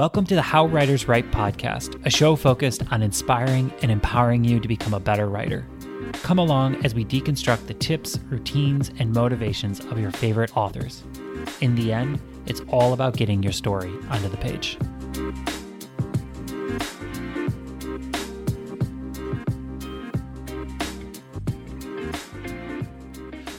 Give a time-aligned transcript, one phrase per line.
[0.00, 4.58] Welcome to the How Writers Write podcast, a show focused on inspiring and empowering you
[4.58, 5.66] to become a better writer.
[6.22, 11.04] Come along as we deconstruct the tips, routines, and motivations of your favorite authors.
[11.60, 14.78] In the end, it's all about getting your story onto the page.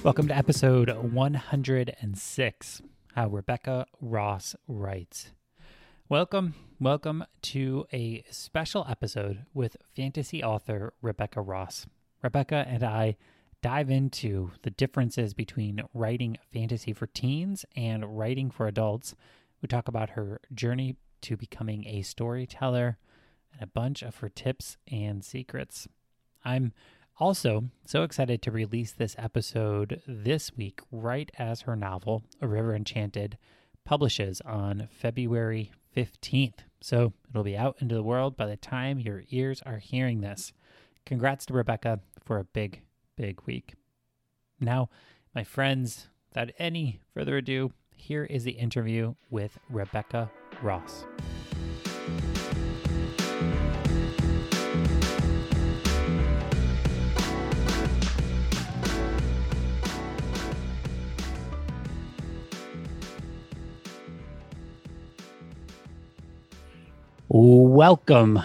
[0.02, 2.82] Welcome to episode 106
[3.14, 5.30] How Rebecca Ross Writes.
[6.12, 11.86] Welcome, welcome to a special episode with fantasy author Rebecca Ross.
[12.22, 13.16] Rebecca and I
[13.62, 19.16] dive into the differences between writing fantasy for teens and writing for adults.
[19.62, 22.98] We talk about her journey to becoming a storyteller
[23.54, 25.88] and a bunch of her tips and secrets.
[26.44, 26.74] I'm
[27.22, 32.76] also so excited to release this episode this week, right as her novel, A River
[32.76, 33.38] Enchanted,
[33.86, 36.60] publishes on February 15th.
[36.82, 40.54] So it'll be out into the world by the time your ears are hearing this.
[41.06, 42.82] Congrats to Rebecca for a big,
[43.16, 43.76] big week.
[44.60, 44.90] Now,
[45.34, 50.32] my friends, without any further ado, here is the interview with Rebecca
[50.62, 51.06] Ross.
[67.34, 68.42] Welcome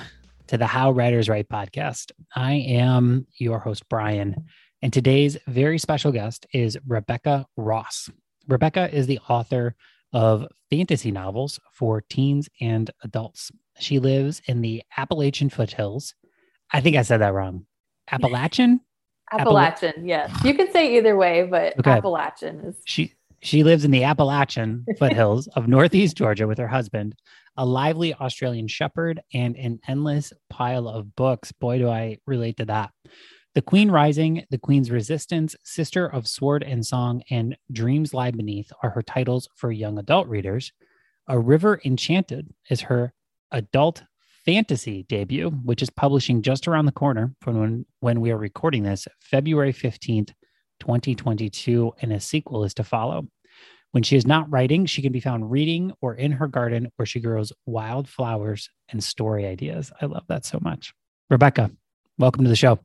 [0.46, 2.12] to the How Writers Write podcast.
[2.36, 4.46] I am your host, Brian,
[4.80, 8.08] and today's very special guest is Rebecca Ross.
[8.46, 9.74] Rebecca is the author
[10.12, 13.50] of fantasy novels for teens and adults.
[13.80, 16.14] She lives in the Appalachian foothills.
[16.72, 17.66] I think I said that wrong.
[18.12, 18.82] Appalachian?
[19.32, 20.44] Appalachian, Appala- yes.
[20.44, 21.90] You can say either way, but okay.
[21.90, 22.76] Appalachian is.
[22.84, 27.14] She she lives in the Appalachian foothills of Northeast Georgia with her husband,
[27.56, 31.52] a lively Australian shepherd, and an endless pile of books.
[31.52, 32.90] Boy, do I relate to that.
[33.54, 38.70] The Queen's Rising, The Queen's Resistance, Sister of Sword and Song, and Dreams Lie Beneath
[38.82, 40.72] are her titles for young adult readers.
[41.26, 43.14] A River Enchanted is her
[43.50, 44.02] adult
[44.44, 48.82] fantasy debut, which is publishing just around the corner from when, when we are recording
[48.82, 50.32] this, February 15th,
[50.80, 53.26] 2022, and a sequel is to follow.
[53.92, 57.06] When she is not writing, she can be found reading or in her garden where
[57.06, 59.90] she grows wild flowers and story ideas.
[60.00, 60.92] I love that so much.
[61.30, 61.70] Rebecca,
[62.18, 62.78] welcome to the show.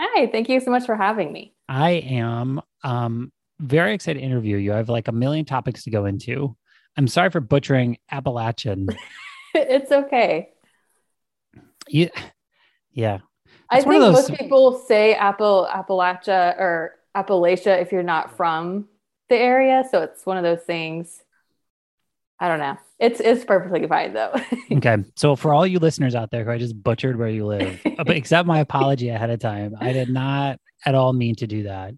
[0.00, 1.54] Hi, thank you so much for having me.
[1.68, 3.30] I am um,
[3.60, 4.72] very excited to interview you.
[4.72, 6.56] I have like a million topics to go into.
[6.96, 8.88] I'm sorry for butchering Appalachian.
[9.54, 10.50] it's okay.
[11.88, 12.08] Yeah.
[12.92, 13.18] Yeah.
[13.70, 14.12] I think those...
[14.12, 18.88] most people say Apple Appalachia or Appalachia if you're not from
[19.28, 19.84] the area.
[19.90, 21.22] So it's one of those things.
[22.38, 22.76] I don't know.
[22.98, 24.34] It's it's perfectly fine though.
[24.72, 25.04] okay.
[25.16, 28.04] So for all you listeners out there who I just butchered where you live, uh,
[28.04, 29.76] but accept my apology ahead of time.
[29.80, 31.94] I did not at all mean to do that.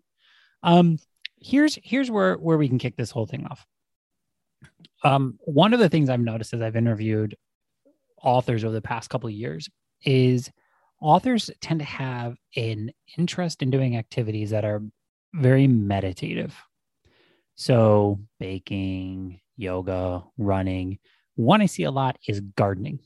[0.63, 0.99] Um
[1.41, 3.65] here's here's where where we can kick this whole thing off.
[5.03, 7.37] Um one of the things I've noticed as I've interviewed
[8.23, 9.69] authors over the past couple of years
[10.03, 10.51] is
[11.01, 14.83] authors tend to have an interest in doing activities that are
[15.35, 16.55] very meditative.
[17.57, 20.99] So, baking, yoga, running.
[21.37, 23.01] One I see a lot is gardening.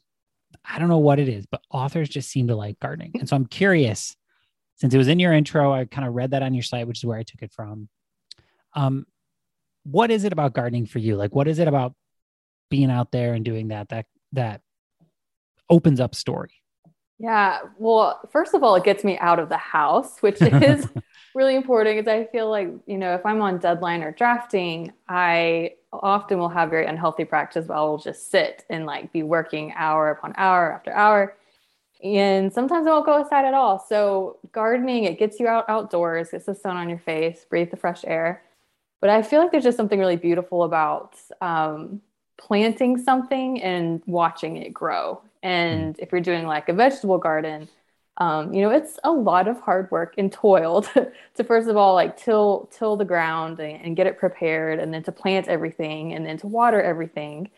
[0.64, 3.12] I don't know what it is, but authors just seem to like gardening.
[3.18, 4.14] And so I'm curious,
[4.76, 6.98] since it was in your intro, I kind of read that on your site, which
[6.98, 7.88] is where I took it from.
[8.74, 9.06] Um,
[9.84, 11.16] what is it about gardening for you?
[11.16, 11.94] Like, what is it about
[12.70, 14.60] being out there and doing that that that
[15.70, 16.57] opens up story?
[17.18, 17.60] Yeah.
[17.78, 20.86] Well, first of all, it gets me out of the house, which is
[21.34, 25.72] really important because I feel like, you know, if I'm on deadline or drafting, I
[25.92, 30.10] often will have very unhealthy practice where I'll just sit and like be working hour
[30.10, 31.36] upon hour after hour.
[32.02, 33.78] And sometimes I won't go outside at all.
[33.78, 37.76] So gardening, it gets you out outdoors, gets the sun on your face, breathe the
[37.76, 38.42] fresh air.
[39.00, 42.00] But I feel like there's just something really beautiful about um,
[42.38, 45.22] planting something and watching it grow.
[45.48, 45.98] And mm.
[45.98, 47.68] if you're doing like a vegetable garden,
[48.18, 51.76] um, you know, it's a lot of hard work and toil to, to first of
[51.76, 55.48] all like till till the ground and, and, get it prepared, and then to plant
[55.48, 57.50] everything, and then to water everything,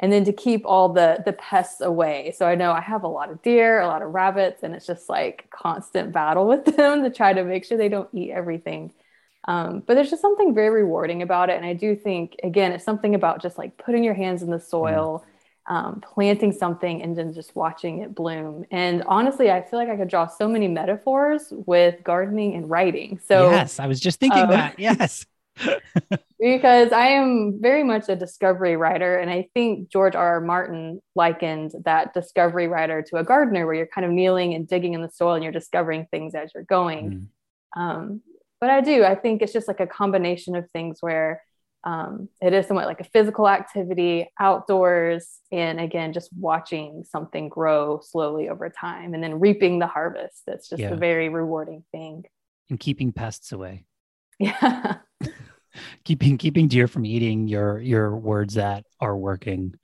[0.00, 2.32] and then to keep all the the pests away.
[2.36, 4.86] So I know I have a lot of deer, a lot of rabbits, and it's
[4.86, 8.92] just like constant battle with them to try to make sure they don't eat everything.
[9.48, 12.84] Um, but there's just something very rewarding about it, and I do think again, it's
[12.84, 15.22] something about just like putting your hands in the soil.
[15.24, 15.32] Mm
[15.68, 18.64] um, planting something and then just watching it bloom.
[18.70, 23.20] And honestly, I feel like I could draw so many metaphors with gardening and writing.
[23.24, 24.78] So yes, I was just thinking um, that.
[24.78, 25.26] Yes.
[26.38, 29.16] because I am very much a discovery writer.
[29.16, 30.34] And I think George R.
[30.34, 30.40] R.
[30.40, 34.92] Martin likened that discovery writer to a gardener where you're kind of kneeling and digging
[34.92, 37.28] in the soil and you're discovering things as you're going.
[37.76, 37.80] Mm.
[37.80, 38.20] Um,
[38.60, 41.42] but I do, I think it's just like a combination of things where
[41.84, 48.00] um, it is somewhat like a physical activity outdoors and again just watching something grow
[48.02, 50.42] slowly over time and then reaping the harvest.
[50.46, 50.90] That's just yeah.
[50.90, 52.24] a very rewarding thing.
[52.70, 53.84] And keeping pests away.
[54.38, 54.96] Yeah
[56.04, 59.74] keeping keeping deer from eating your your words that are working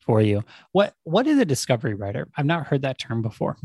[0.00, 0.42] for you.
[0.72, 2.28] What what is a discovery writer?
[2.36, 3.56] I've not heard that term before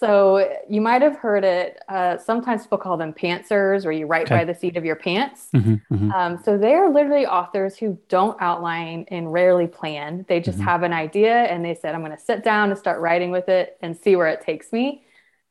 [0.00, 1.78] so you might have heard it.
[1.86, 4.38] Uh, sometimes people call them pantsers, where you write okay.
[4.38, 5.48] by the seat of your pants.
[5.54, 6.10] Mm-hmm, mm-hmm.
[6.10, 10.24] Um, so they are literally authors who don't outline and rarely plan.
[10.26, 10.68] They just mm-hmm.
[10.68, 13.50] have an idea and they said, "I'm going to sit down and start writing with
[13.50, 15.04] it and see where it takes me."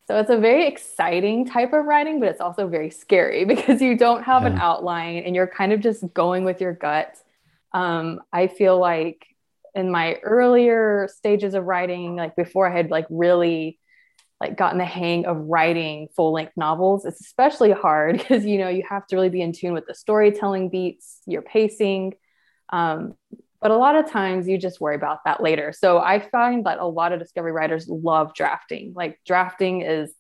[0.08, 3.96] So it's a very exciting type of writing, but it's also very scary because you
[3.96, 4.50] don't have yeah.
[4.50, 7.16] an outline and you're kind of just going with your gut.
[7.72, 9.28] Um, I feel like
[9.76, 13.78] in my earlier stages of writing, like before I had like really
[14.40, 18.70] like gotten the hang of writing full length novels it's especially hard because you know
[18.70, 22.14] you have to really be in tune with the storytelling beats your pacing
[22.72, 23.16] um,
[23.62, 26.80] but a lot of times you just worry about that later so i find that
[26.80, 30.12] a lot of discovery writers love drafting like drafting is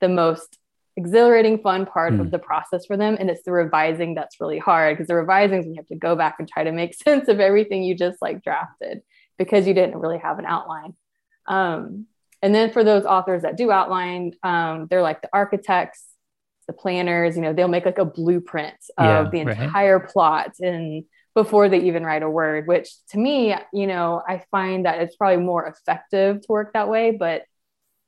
[0.00, 0.58] the most
[0.96, 2.20] exhilarating fun part mm.
[2.20, 2.30] of hmm.
[2.30, 5.64] the process for them and it's the revising that's really hard because the revising is
[5.64, 8.22] when you have to go back and try to make sense of everything you just
[8.22, 9.00] like drafted
[9.36, 10.94] because you didn't really have an outline
[11.46, 12.06] um,
[12.44, 16.04] and then for those authors that do outline, um, they're like the architects,
[16.66, 20.08] the planners, you know, they'll make like a blueprint of yeah, the entire right.
[20.08, 21.04] plot and
[21.34, 25.16] before they even write a word, which to me, you know, I find that it's
[25.16, 27.12] probably more effective to work that way.
[27.12, 27.44] But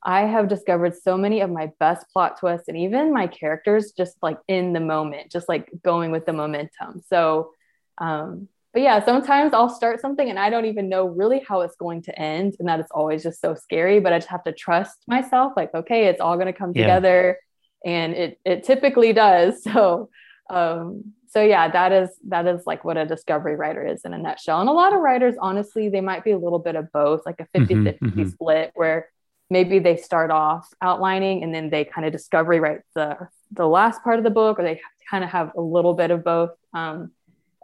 [0.05, 4.17] I have discovered so many of my best plot twists and even my characters just
[4.23, 7.01] like in the moment, just like going with the momentum.
[7.09, 7.53] So
[7.97, 11.77] um, but yeah, sometimes I'll start something and I don't even know really how it's
[11.77, 12.57] going to end.
[12.59, 14.01] And that is always just so scary.
[14.01, 16.83] But I just have to trust myself, like, okay, it's all going to come yeah.
[16.83, 17.39] together.
[17.87, 19.63] And it it typically does.
[19.73, 20.11] So
[20.51, 24.19] um, so yeah, that is that is like what a discovery writer is in a
[24.19, 24.61] nutshell.
[24.61, 27.41] And a lot of writers, honestly, they might be a little bit of both, like
[27.41, 28.29] a 50 50 mm-hmm, mm-hmm.
[28.29, 29.09] split where
[29.49, 33.17] maybe they start off outlining and then they kind of discovery write the
[33.53, 36.23] the last part of the book, or they kind of have a little bit of
[36.23, 36.51] both.
[36.75, 37.13] Um,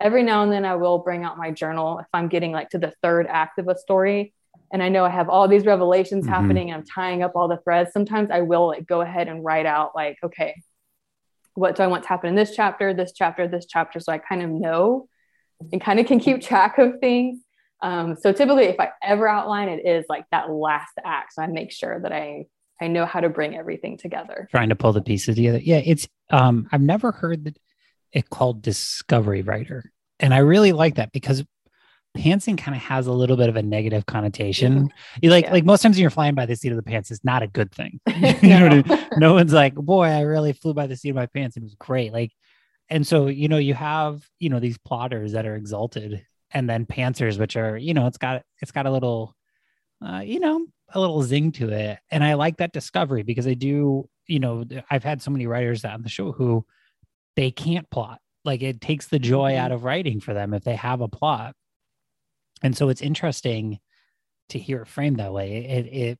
[0.03, 2.79] every now and then I will bring out my journal if I'm getting like to
[2.79, 4.35] the third act of a story
[4.73, 6.33] and I know I have all these revelations mm-hmm.
[6.33, 7.93] happening and I'm tying up all the threads.
[7.93, 10.61] Sometimes I will like go ahead and write out like, okay,
[11.55, 14.01] what do I want to happen in this chapter, this chapter, this chapter?
[14.01, 15.09] So I kind of know
[15.73, 17.41] and kind of can keep track of things.
[17.83, 21.35] Um, so typically if I ever outline it is like that last act.
[21.35, 22.47] So I make sure that I
[22.81, 24.49] I know how to bring everything together.
[24.51, 25.59] Trying to pull the pieces together.
[25.59, 27.59] Yeah, it's um I've never heard that
[28.13, 29.92] it called discovery writer.
[30.23, 31.45] And I really like that because
[32.17, 34.91] pantsing kind of has a little bit of a negative connotation.
[35.21, 35.53] You like yeah.
[35.53, 37.47] like most times when you're flying by the seat of the pants, it's not a
[37.47, 38.01] good thing.
[38.07, 39.07] you know I mean?
[39.17, 41.57] No one's like, boy, I really flew by the seat of my pants.
[41.57, 42.13] And it was great.
[42.13, 42.33] Like,
[42.89, 46.87] and so you know, you have you know these plotters that are exalted, and then
[46.87, 49.35] pantsers, which are you know, it's got it's got a little,
[50.05, 51.99] uh, you know, a little zing to it.
[52.11, 55.85] And I like that discovery because I do, you know, I've had so many writers
[55.85, 56.67] on the show who
[57.37, 58.21] they can't plot.
[58.45, 59.75] Like it takes the joy out mm-hmm.
[59.75, 61.55] of writing for them if they have a plot.
[62.63, 63.79] And so it's interesting
[64.51, 65.65] to hear it framed that way.
[65.65, 66.19] It it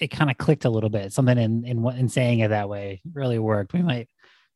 [0.00, 1.12] it kind of clicked a little bit.
[1.12, 3.72] Something in in what in saying it that way really worked.
[3.72, 4.08] We might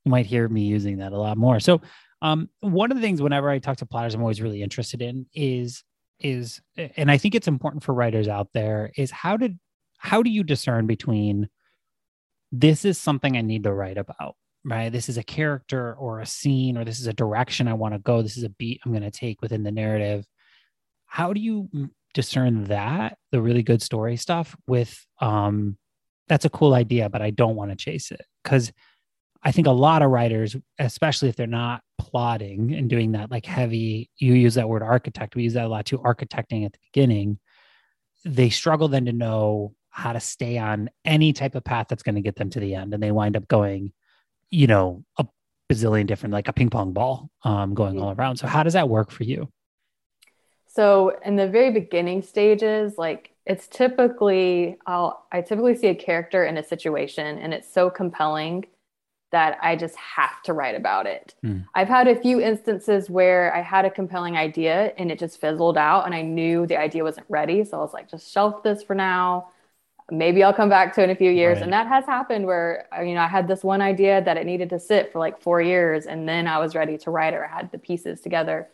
[0.05, 1.61] you might hear me using that a lot more.
[1.61, 1.81] So
[2.21, 5.27] um, one of the things whenever I talk to plotters, I'm always really interested in
[5.35, 5.83] is
[6.21, 9.59] is and I think it's important for writers out there is how did
[9.99, 11.49] how do you discern between
[12.53, 14.91] this is something I need to write about right?
[14.91, 17.99] This is a character or a scene, or this is a direction I want to
[17.99, 18.23] go.
[18.23, 20.27] This is a beat I'm going to take within the narrative.
[21.07, 21.69] How do you
[22.15, 25.77] discern that, the really good story stuff, with um,
[26.29, 28.25] that's a cool idea, but I don't want to chase it?
[28.43, 28.73] Because
[29.43, 33.45] I think a lot of writers, especially if they're not plotting and doing that like
[33.45, 36.79] heavy, you use that word architect, we use that a lot too, architecting at the
[36.93, 37.39] beginning,
[38.25, 42.15] they struggle then to know how to stay on any type of path that's going
[42.15, 42.95] to get them to the end.
[42.95, 43.93] And they wind up going
[44.53, 45.27] you know, a
[45.73, 48.37] bazillion different, like a ping pong ball um, going all around.
[48.37, 49.49] So, how does that work for you?
[50.69, 56.45] So, in the very beginning stages, like it's typically, I'll, I typically see a character
[56.45, 58.67] in a situation and it's so compelling
[59.33, 61.35] that I just have to write about it.
[61.43, 61.65] Mm.
[61.75, 65.79] I've had a few instances where I had a compelling idea and it just fizzled
[65.79, 67.65] out and I knew the idea wasn't ready.
[67.65, 69.49] So I was like, just shelf this for now.
[70.11, 71.57] Maybe I'll come back to it in a few years.
[71.57, 71.65] Right.
[71.65, 74.45] And that has happened where, uh, you know, I had this one idea that it
[74.47, 77.37] needed to sit for like four years and then I was ready to write it
[77.37, 78.69] or had the pieces together.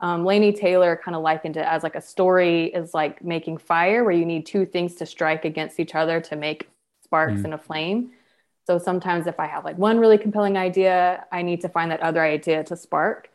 [0.00, 4.02] Um, Laini Taylor kind of likened it as like a story is like making fire
[4.02, 6.68] where you need two things to strike against each other to make
[7.04, 7.44] sparks Mm.
[7.44, 8.10] and a flame.
[8.66, 12.00] So sometimes if I have like one really compelling idea, I need to find that
[12.00, 13.28] other idea to spark.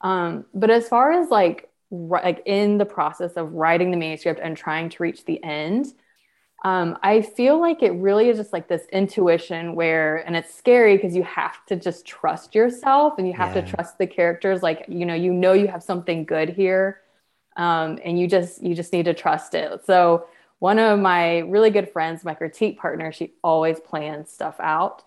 [0.00, 4.56] Um, but as far as like like in the process of writing the manuscript and
[4.56, 5.86] trying to reach the end,
[6.62, 10.96] um, I feel like it really is just like this intuition where, and it's scary
[10.96, 13.54] because you have to just trust yourself and you have Yeah.
[13.54, 14.62] to trust the characters.
[14.62, 17.00] Like you know, you know you have something good here,
[17.56, 19.84] um, and you just you just need to trust it.
[19.86, 20.26] So
[20.58, 25.02] one of my really good friends, my critique partner, she always plans stuff out.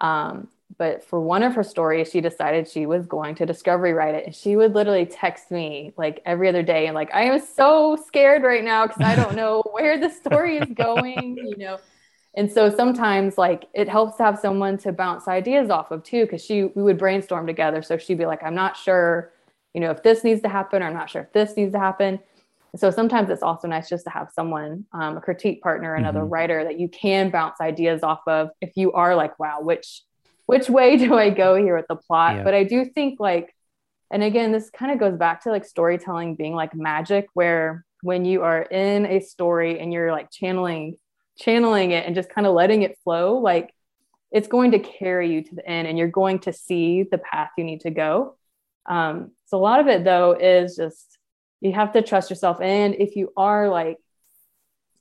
[0.00, 0.48] Um,
[0.78, 4.26] but for one of her stories, she decided she was going to discovery write it.
[4.26, 7.96] And she would literally text me like every other day and like, I am so
[8.06, 11.78] scared right now because I don't know where the story is going, you know.
[12.34, 16.24] And so sometimes like it helps to have someone to bounce ideas off of too,
[16.24, 17.82] because she we would brainstorm together.
[17.82, 19.32] So she'd be like, I'm not sure,
[19.72, 21.78] you know, if this needs to happen, or I'm not sure if this needs to
[21.78, 22.18] happen.
[22.76, 26.30] So sometimes it's also nice just to have someone, um, a critique partner, another Mhm.
[26.30, 30.02] writer that you can bounce ideas off of if you are like, wow, which
[30.46, 32.36] which way do I go here with the plot?
[32.36, 32.42] Yeah.
[32.44, 33.54] But I do think like,
[34.10, 38.24] and again, this kind of goes back to like storytelling being like magic, where when
[38.24, 40.96] you are in a story and you're like channeling,
[41.38, 43.72] channeling it and just kind of letting it flow, like
[44.30, 47.50] it's going to carry you to the end and you're going to see the path
[47.58, 48.36] you need to go.
[48.86, 51.18] Um, so a lot of it though is just
[51.60, 52.60] you have to trust yourself.
[52.60, 53.96] And if you are like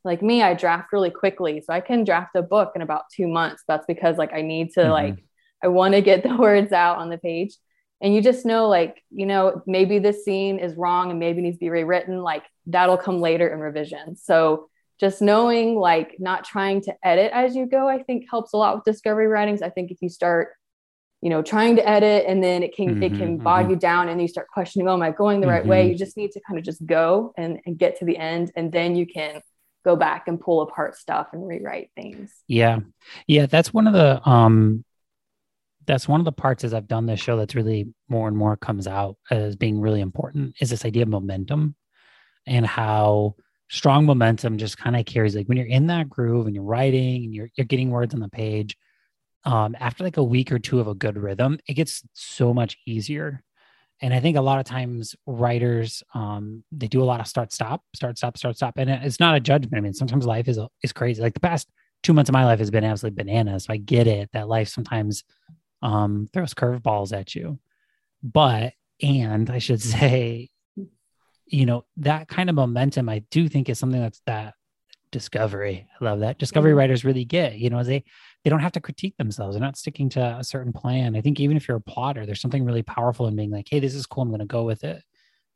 [0.03, 1.61] like me, I draft really quickly.
[1.61, 3.63] So I can draft a book in about two months.
[3.67, 4.91] That's because like I need to Mhm.
[4.91, 5.24] like
[5.63, 7.55] I want to get the words out on the page.
[8.01, 11.55] And you just know, like, you know, maybe this scene is wrong and maybe needs
[11.57, 12.21] to be rewritten.
[12.21, 14.15] Like, that'll come later in revision.
[14.17, 14.69] So,
[14.99, 18.75] just knowing, like, not trying to edit as you go, I think helps a lot
[18.75, 19.61] with discovery writings.
[19.61, 20.49] I think if you start,
[21.21, 23.71] you know, trying to edit and then it can, it Mhm, can bog mhm.
[23.71, 25.85] you down and you start questioning, oh, am I going the right way?
[25.85, 25.89] Mhm.
[25.89, 28.51] You just need to kind of just go and, and get to the end.
[28.55, 29.41] And then you can
[29.83, 32.33] go back and pull apart stuff and rewrite things.
[32.47, 32.79] Yeah.
[33.27, 33.47] Yeah.
[33.47, 34.85] That's one of the, um,
[35.85, 38.57] that's one of the parts as I've done this show that's really more and more
[38.57, 41.75] comes out as being really important is this idea of momentum
[42.45, 43.35] and how
[43.69, 47.23] strong momentum just kind of carries like when you're in that groove and you're writing
[47.25, 48.77] and you're, you're getting words on the page
[49.43, 52.77] um, after like a week or two of a good rhythm it gets so much
[52.85, 53.41] easier.
[54.01, 57.53] And i think a lot of times writers um, they do a lot of start
[57.53, 58.73] stop start stop start stop.
[58.77, 59.75] And it's not a judgment.
[59.75, 61.21] I mean sometimes life is is crazy.
[61.21, 61.69] Like the past
[62.03, 63.65] two months of my life has been absolutely bananas.
[63.65, 65.23] So i get it that life sometimes
[65.85, 67.59] um, throws curveballs at you.
[68.23, 70.49] But and i should say
[71.47, 74.53] you know that kind of momentum i do think is something that's that
[75.11, 76.39] discovery i love that.
[76.39, 76.77] Discovery Mhm.
[76.77, 78.03] writers really get you know they
[78.43, 79.53] they don't have to critique themselves.
[79.55, 81.15] They're not sticking to a certain plan.
[81.15, 83.79] I think even if you're a plotter there's something really powerful in being like hey
[83.79, 84.23] this is cool.
[84.23, 85.03] I'm going to go with it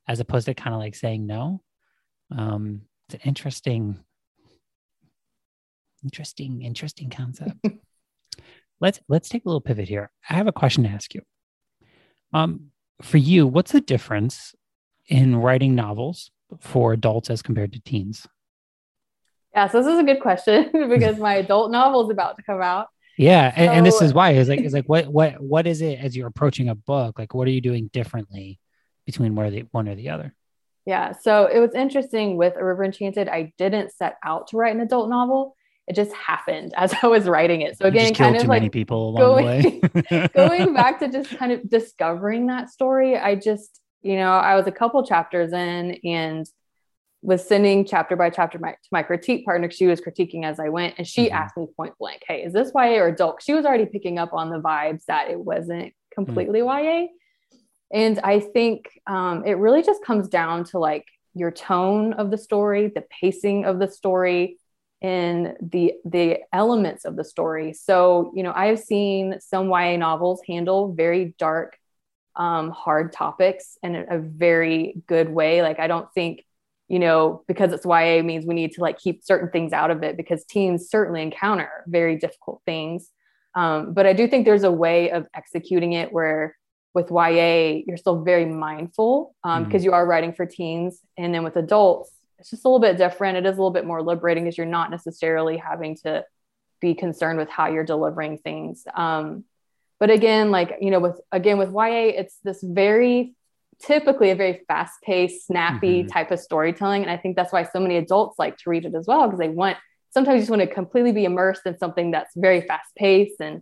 [0.07, 1.61] as opposed to kind of like saying no.
[2.31, 3.99] Um it's an interesting
[6.03, 7.57] interesting interesting concept
[8.81, 11.21] let's let's take a little pivot here i have a question to ask you
[12.33, 12.71] um
[13.01, 14.53] for you what's the difference
[15.07, 18.27] in writing novels for adults as compared to teens
[19.55, 22.61] Yeah, so this is a good question because my adult novel is about to come
[22.61, 22.87] out.
[23.17, 25.99] yeah and, and this is why is like is like what what what is it
[25.99, 28.59] as you're approaching a book like what are you doing differently
[29.05, 30.33] between where the one or the other
[30.85, 33.27] Yeah, so it was interesting with A River Enchanted.
[33.27, 35.55] I didn't set out to write an adult novel.
[35.89, 37.77] It just happened as I was writing it.
[37.77, 41.67] So again, kind of like people along the way going back to just kind of
[41.67, 46.45] discovering that story, I just, you know, I was a couple chapters in and
[47.23, 49.69] was sending chapter by chapter my, to my critique partner.
[49.71, 51.33] She was critiquing as I went, and she Mhm.
[51.33, 54.31] asked me point blank, "Hey, is this YA or adult?" She was already picking up
[54.31, 57.07] on the vibes that it wasn't completely YA,
[57.91, 62.37] and I think um, it really just comes down to like your tone of the
[62.37, 64.58] story, the pacing of the story,
[65.01, 67.73] and the the elements of the story.
[67.73, 71.77] So, you know, I've seen some YA novels handle very dark,
[72.35, 75.61] um, hard topics in a, a very good way.
[75.61, 76.43] Like, I don't think,
[76.87, 80.03] you know, because it's YA means we need to like keep certain things out of
[80.03, 83.09] it because teens certainly encounter very difficult things.
[83.55, 86.55] Um, but I do think there's a way of executing it where
[86.93, 89.65] with YA, you're still very mindful um, Mhm.
[89.67, 90.99] because you are writing for teens.
[91.17, 93.37] And then with adults, it's just a little bit different.
[93.37, 96.23] It is a little bit more liberating because you're not necessarily having to
[96.81, 98.83] be concerned with how you're delivering things.
[98.93, 99.43] Um,
[99.99, 103.35] but again, like, you know, with again, with YA, it's this very
[103.81, 106.11] typically a very fast paced, snappy Mhm.
[106.11, 107.01] type of storytelling.
[107.01, 109.39] And I think that's why so many adults like to read it as well because
[109.39, 109.77] they want
[110.11, 113.39] sometimes you just want to completely be immersed in something that's very fast paced.
[113.39, 113.61] And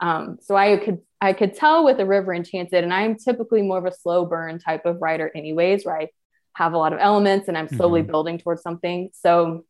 [0.00, 3.78] um, so I could I could tell with a river enchanted, and I'm typically more
[3.78, 6.08] of a slow burn type of writer, anyways, where I
[6.54, 8.10] have a lot of elements and I'm slowly mm-hmm.
[8.10, 9.10] building towards something.
[9.12, 9.64] So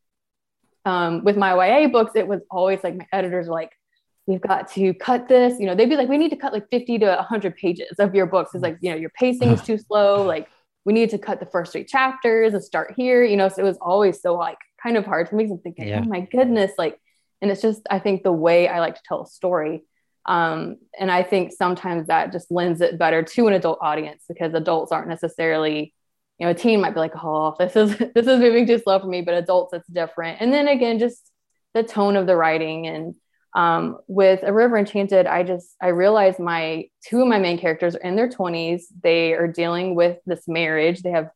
[0.85, 3.71] um, with my YA books, it was always like my editors were like,
[4.27, 5.59] we've got to cut this.
[5.59, 8.15] You know, they'd be like, we need to cut like 50 to 100 pages of
[8.15, 8.51] your books.
[8.53, 10.23] It's like, you know, your pacing is too slow.
[10.23, 10.47] Like,
[10.85, 13.23] we need to cut the first three chapters and start here.
[13.23, 15.45] You know, so it was always so like kind of hard for me.
[15.45, 16.01] I'm thinking, yeah.
[16.03, 16.99] oh my goodness, like,
[17.41, 19.83] and it's just I think the way I like to tell a story.
[20.27, 24.53] Um, and I think sometimes that just lends it better to an adult audience because
[24.53, 25.93] adults aren't necessarily
[26.39, 28.99] you know, a teen might be like, oh, this is this is moving too slow
[28.99, 30.41] for me, but adults it's different.
[30.41, 31.31] And then again, just
[31.73, 32.87] the tone of the writing.
[32.87, 33.15] And
[33.55, 37.95] um, with a river enchanted i just i realized my two of my main characters
[37.95, 41.01] are in their 20s they are dealing with this marriage.
[41.01, 41.29] They have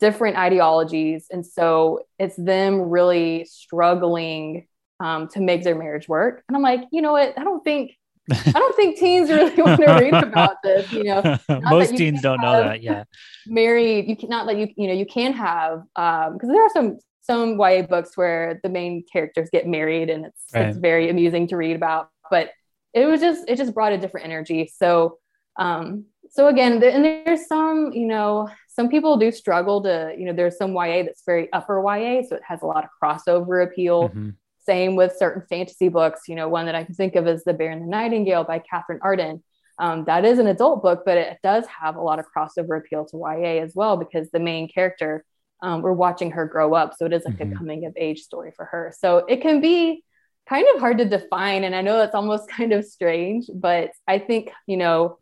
[0.00, 1.26] different ideologies.
[1.30, 4.66] And so it's them really struggling
[4.98, 6.42] um, to make their marriage work.
[6.48, 7.38] And i'm like you know what?
[7.38, 7.92] I don't think
[8.30, 10.92] I don't think teens really want to read about this.
[10.92, 12.82] You know, most teens don't know that.
[12.82, 13.04] Yeah,
[13.46, 14.08] married.
[14.08, 14.68] You cannot let you.
[14.76, 18.68] You know, you can have because um, there are some some YA books where the
[18.68, 20.68] main characters get married, and it's right.
[20.68, 22.10] it's very amusing to read about.
[22.30, 22.50] But
[22.94, 24.70] it was just it just brought a different energy.
[24.74, 25.18] So
[25.56, 30.32] um, so again, and there's some you know some people do struggle to you know
[30.32, 34.08] there's some YA that's very upper YA, so it has a lot of crossover appeal.
[34.08, 34.30] Mm-hmm.
[34.70, 36.28] Same with certain fantasy books.
[36.28, 38.60] You know, one that I can think of is The Bear and the Nightingale by
[38.60, 39.42] Katherine Arden.
[39.80, 43.04] Um, that is an adult book, but it does have a lot of crossover appeal
[43.06, 45.24] to YA as well because the main character,
[45.60, 46.94] um, we're watching her grow up.
[46.96, 47.52] So it is like mm-hmm.
[47.52, 48.94] a coming of age story for her.
[48.96, 50.04] So it can be
[50.48, 51.64] kind of hard to define.
[51.64, 55.18] And I know that's almost kind of strange, but I think, you know,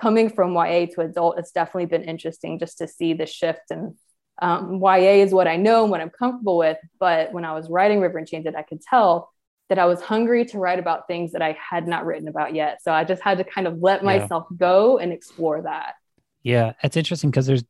[0.00, 3.96] coming from YA to adult, it's definitely been interesting just to see the shift and
[4.42, 6.76] um, YA is what I know and what I'm comfortable with.
[6.98, 9.32] But when I was writing River and Enchanted, I could tell
[9.68, 12.82] that I was hungry to write about things that I had not written about yet.
[12.82, 14.56] So I just had to kind of let myself yeah.
[14.58, 15.94] go and explore that.
[16.42, 17.64] Yeah, it's interesting because there's,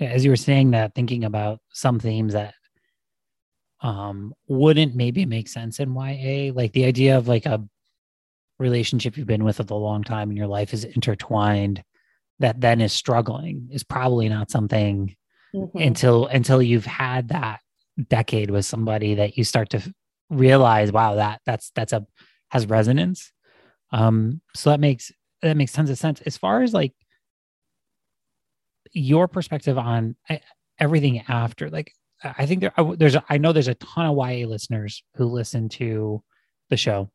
[0.00, 2.54] as you were saying that, thinking about some themes that
[3.80, 7.62] um wouldn't maybe make sense in YA, like the idea of like a
[8.58, 11.84] relationship you've been with for a long time and your life is intertwined
[12.40, 15.14] that then is struggling is probably not something
[15.54, 15.78] mm-hmm.
[15.78, 17.60] until until you've had that
[18.08, 19.94] decade with somebody that you start to
[20.30, 22.06] realize wow that that's that's a
[22.50, 23.32] has resonance.
[23.92, 26.20] Um so that makes that makes tons of sense.
[26.22, 26.92] As far as like
[28.92, 30.16] your perspective on
[30.78, 31.92] everything after like
[32.24, 35.68] i think there there's a, i know there's a ton of ya listeners who listen
[35.68, 36.22] to
[36.70, 37.10] the show.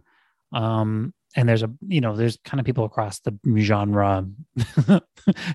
[0.52, 4.26] Um and there's a you know there's kind of people across the genre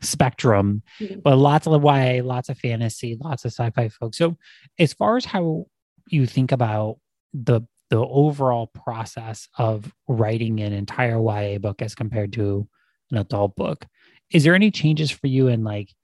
[0.01, 1.21] spectrum mm-hmm.
[1.21, 4.19] but lots of ya lots of fantasy lots of sci-fi folks.
[4.19, 4.37] So
[4.79, 5.67] as far as how
[6.09, 6.99] you think about
[7.33, 12.69] the the overall process of writing an entire ya book as compared to
[13.11, 13.87] an adult book
[14.31, 15.95] is there any changes for you in like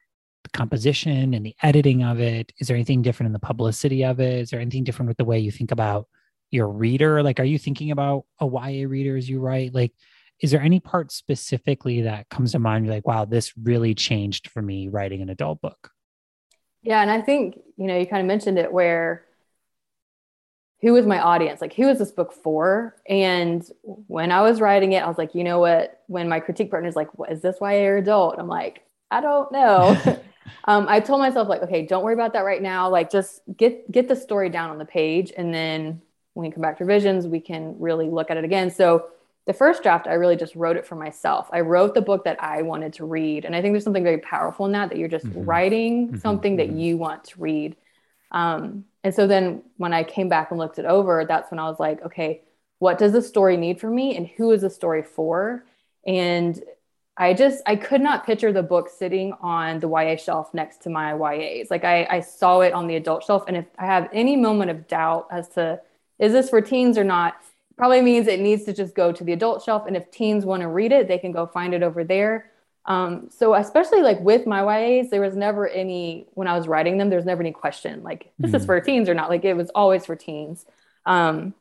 [0.44, 2.52] the composition and the editing of it?
[2.58, 4.40] Is there anything different in the publicity of it?
[4.40, 6.06] Is there anything different with the way you think about
[6.54, 7.22] your reader?
[7.22, 9.74] Like, are you thinking about a YA reader as you write?
[9.74, 9.92] Like,
[10.40, 12.86] is there any part specifically that comes to mind?
[12.86, 15.90] You're like, wow, this really changed for me writing an adult book.
[16.82, 17.00] Yeah.
[17.00, 19.24] And I think, you know, you kind of mentioned it where
[20.84, 21.62] who was my audience?
[21.62, 22.94] Like, who is this book for?
[23.08, 26.02] And when I was writing it, I was like, you know what?
[26.08, 28.36] When my critique partner is like, what is this YA or adult?
[28.38, 29.96] I'm like, I don't know.
[30.64, 32.90] um, I told myself like, okay, don't worry about that right now.
[32.90, 36.02] Like, just get get the story down on the page, and then
[36.34, 38.70] when we come back to revisions, we can really look at it again.
[38.70, 39.06] So
[39.46, 41.48] the first draft, I really just wrote it for myself.
[41.52, 43.44] I wrote the book that I wanted to read.
[43.44, 45.44] And I think there's something very powerful in that, that you're just mm-hmm.
[45.44, 46.18] writing mm-hmm.
[46.18, 46.78] something that mm-hmm.
[46.78, 47.76] you want to read.
[48.30, 51.68] Um, and so then when I came back and looked it over, that's when I
[51.68, 52.42] was like, okay,
[52.78, 55.64] what does the story need for me and who is the story for?
[56.06, 56.60] And
[57.16, 60.90] I just, I could not picture the book sitting on the YA shelf next to
[60.90, 61.70] my YAs.
[61.70, 63.44] Like I, I saw it on the adult shelf.
[63.46, 65.80] And if I have any moment of doubt as to
[66.18, 67.34] is this for teens or not?
[67.76, 69.84] Probably means it needs to just go to the adult shelf.
[69.86, 72.50] And if teens want to read it, they can go find it over there.
[72.86, 76.98] Um, so especially like with my YAs, there was never any when I was writing
[76.98, 78.56] them, there was never any question like this mm-hmm.
[78.56, 79.30] is for teens or not.
[79.30, 80.66] Like it was always for teens.
[81.06, 81.54] Um,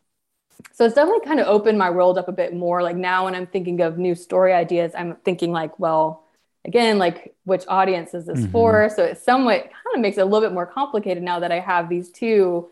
[0.74, 2.84] so it's definitely kind of opened my world up a bit more.
[2.84, 6.26] Like now when I'm thinking of new story ideas, I'm thinking like, well,
[6.66, 8.52] again, like which audience is this mm-hmm.
[8.52, 8.89] for?
[8.94, 11.60] So it somewhat kind of makes it a little bit more complicated now that I
[11.60, 12.70] have these two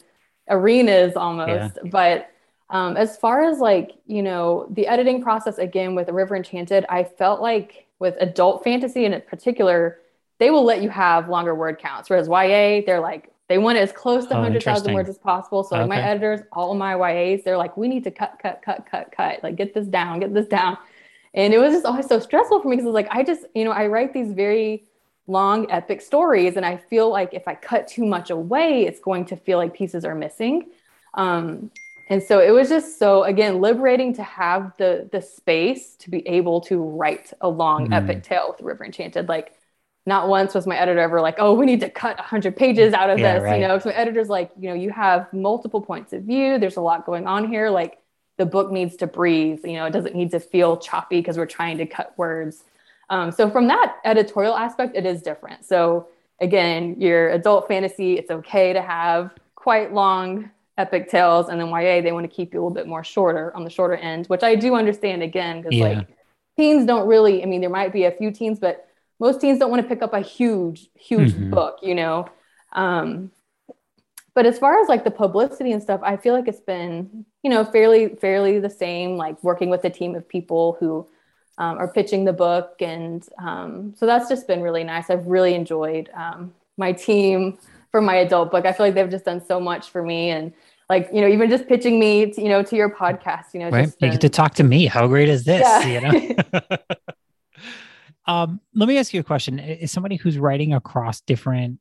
[0.51, 1.79] arenas almost.
[1.83, 1.89] Yeah.
[1.89, 2.29] But
[2.69, 7.03] um, as far as like, you know, the editing process again with River Enchanted, I
[7.03, 9.99] felt like with adult fantasy in particular,
[10.39, 12.09] they will let you have longer word counts.
[12.09, 15.63] Whereas YA, they're like, They want it as close to Oh, 100,000 words as possible.
[15.63, 18.85] So like my editors, all my YAs, they're like, we need to cut, cut, cut,
[18.89, 19.43] cut, cut.
[19.43, 20.77] Like get this down, get this down.
[21.33, 23.63] And it was just always so stressful for me because it's like I just, you
[23.65, 24.85] know, I write these very
[25.31, 29.25] long epic stories and I feel like if I cut too much away, it's going
[29.25, 30.55] to feel like pieces are missing.
[31.13, 31.71] Um,
[32.09, 36.27] and so it was just so again liberating to have the the space to be
[36.27, 37.93] able to write a long Mhm.
[37.93, 39.29] epic tale with River Enchanted.
[39.29, 39.53] Like
[40.05, 43.09] not once was my editor ever like, "Oh, we need to cut 100 pages out
[43.09, 43.61] of Yeah, this," right.
[43.61, 43.77] you know.
[43.79, 46.57] So my editor's like, you know, you have multiple points of view.
[46.59, 47.69] There's a lot going on here.
[47.69, 47.99] Like
[48.37, 49.59] the book needs to breathe.
[49.63, 52.63] You know, it doesn't need to feel choppy because we're trying to cut words.
[53.11, 55.65] Um, so from that editorial aspect, it is different.
[55.65, 56.07] So
[56.39, 62.01] again, your adult fantasy, it's okay to have quite long epic tales, and then YA
[62.01, 64.43] they want to keep you a little bit more shorter on the shorter end, which
[64.43, 65.83] I do understand again because Yeah.
[65.89, 66.07] like
[66.57, 67.43] teens don't really.
[67.43, 68.87] I mean, there might be a few teens, but
[69.19, 71.49] most teens don't want to pick up a huge, huge Mhm.
[71.51, 72.27] book, you know.
[72.71, 73.31] Um,
[74.33, 77.49] but as far as like the publicity and stuff, I feel like it's been, you
[77.49, 79.17] know, fairly, fairly the same.
[79.17, 81.07] Like working with a team of people who
[81.57, 85.09] um, are pitching the book, and um, so that's just been really nice.
[85.09, 87.57] I've really enjoyed um, my team
[87.91, 88.65] for my adult book.
[88.65, 90.53] I feel like they've just done so much for me, and
[90.89, 93.69] like you know, even just pitching me, to, you know, to your podcast, you know,
[93.69, 93.85] Right.
[93.85, 94.85] just You get to talk to me.
[94.85, 95.61] How great is this?
[95.61, 95.85] Yeah.
[95.87, 96.77] You know?
[98.25, 99.59] um, let me ask you a question.
[99.59, 101.79] Is somebody who's writing across different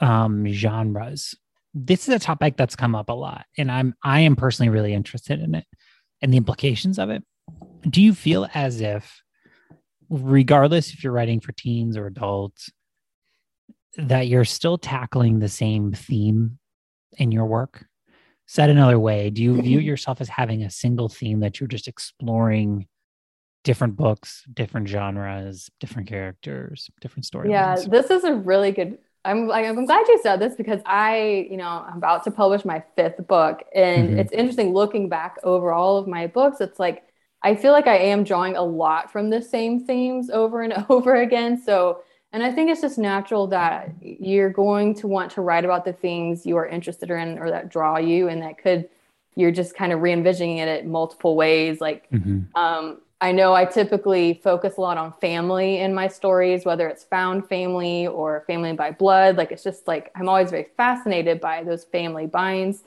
[0.00, 1.34] um genres,
[1.74, 3.46] this is a topic that's come up a lot.
[3.58, 5.66] And I'm I am personally really interested in it
[6.22, 7.22] and the implications of it.
[7.88, 9.22] Do you feel as if,
[10.08, 12.70] regardless if you're writing for teens or adults,
[13.96, 16.58] that you're still tackling the same theme
[17.18, 17.86] in your work?
[18.46, 21.88] Said another way, do you view yourself as having a single theme that you're just
[21.88, 22.86] exploring
[23.64, 28.98] different books, different genres, different characters, different stories Yeah, this is a really good.
[29.24, 32.64] I'm like I'm glad you said this because I, you know, I'm about to publish
[32.66, 34.18] my fifth book, and Mhm.
[34.18, 36.60] it's interesting looking back over all of my books.
[36.60, 37.04] It's like
[37.44, 41.16] I feel like I am drawing a lot from the same themes over and over
[41.16, 41.60] again.
[41.62, 42.02] So,
[42.32, 45.92] and I think it's just natural that you're going to want to write about the
[45.92, 48.88] things you are interested in or that draw you, and that could
[49.36, 52.46] you're just kind of re-envisioning it in multiple ways, like Mhm.
[52.56, 57.04] um, I know I typically focus a lot on family in my stories, whether it's
[57.04, 59.36] found family or family by blood.
[59.36, 62.84] Like it's just like I'm always very fascinated by those family binds.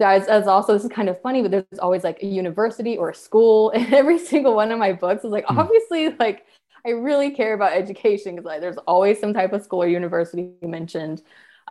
[0.00, 3.10] As, as also, this is kind of funny, but there's always like a university or
[3.10, 5.24] a school in every single one of my books.
[5.24, 5.56] Is like Hmm.
[5.56, 6.46] obviously like
[6.86, 10.52] I really care about education because like, there's always some type of school or university
[10.62, 11.22] mentioned.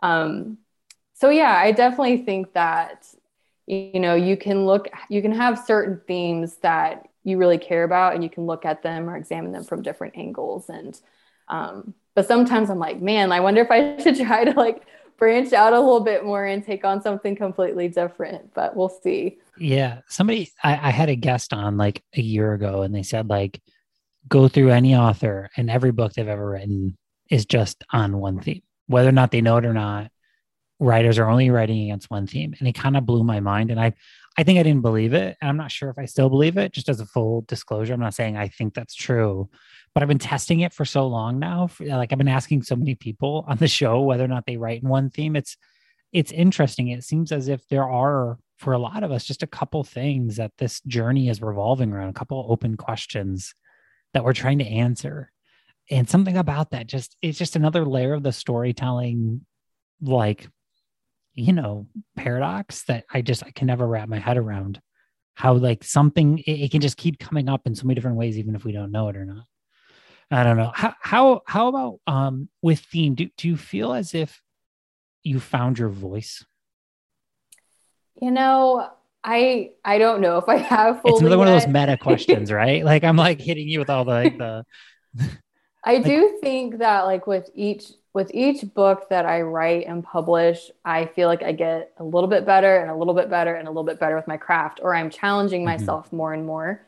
[0.02, 0.58] Um,
[1.14, 3.06] so yeah, I definitely think that
[3.66, 8.14] you know you can look you can have certain themes that you really care about
[8.14, 11.00] and you can look at them or examine them from different angles and
[11.48, 14.82] um, but sometimes i'm like man i wonder if i should try to like
[15.16, 19.38] branch out a little bit more and take on something completely different but we'll see
[19.58, 20.00] Yeah.
[20.08, 23.62] Somebody, I, I had a guest on like a year ago and they said, like,
[24.28, 26.96] go through any author and every book they've ever written
[27.30, 30.10] is just on one theme, whether or not they know it or not.
[30.80, 32.54] Writers are only writing against one theme.
[32.58, 33.70] And it kind of blew my mind.
[33.70, 33.94] And I,
[34.36, 35.36] I think I didn't believe it.
[35.40, 37.94] I'm not sure if I still believe it, just as a full disclosure.
[37.94, 39.48] I'm not saying I think that's true,
[39.94, 41.68] but I've been testing it for so long now.
[41.80, 44.82] Like, I've been asking so many people on the show whether or not they write
[44.82, 45.36] in one theme.
[45.36, 45.56] It's,
[46.12, 46.88] it's interesting.
[46.88, 50.36] It seems as if there are, for a lot of us, just a couple things
[50.36, 53.54] that this journey is revolving around, a couple open questions
[54.12, 55.30] that we're trying to answer.
[55.90, 59.44] And something about that just, it's just another layer of the storytelling,
[60.00, 60.48] like,
[61.34, 64.80] you know, paradox that I just, I can never wrap my head around
[65.34, 68.38] how, like, something, it, it can just keep coming up in so many different ways,
[68.38, 69.44] even if we don't know it or not.
[70.30, 70.72] I don't know.
[70.74, 73.14] How, how, how about um, with theme?
[73.14, 74.42] Do, do you feel as if
[75.22, 76.44] you found your voice?
[78.20, 78.88] you know
[79.24, 82.52] i i don't know if i have fully it's another one of those meta questions,
[82.62, 82.84] right?
[82.84, 84.64] Like I'm like hitting you with all the like the
[85.84, 90.70] I do think that like with each with each book that I write and publish,
[90.84, 93.66] I feel like I get a little bit better and a little bit better and
[93.66, 95.64] a little bit better with my craft, or I'm challenging Mhm.
[95.64, 96.86] myself more and more.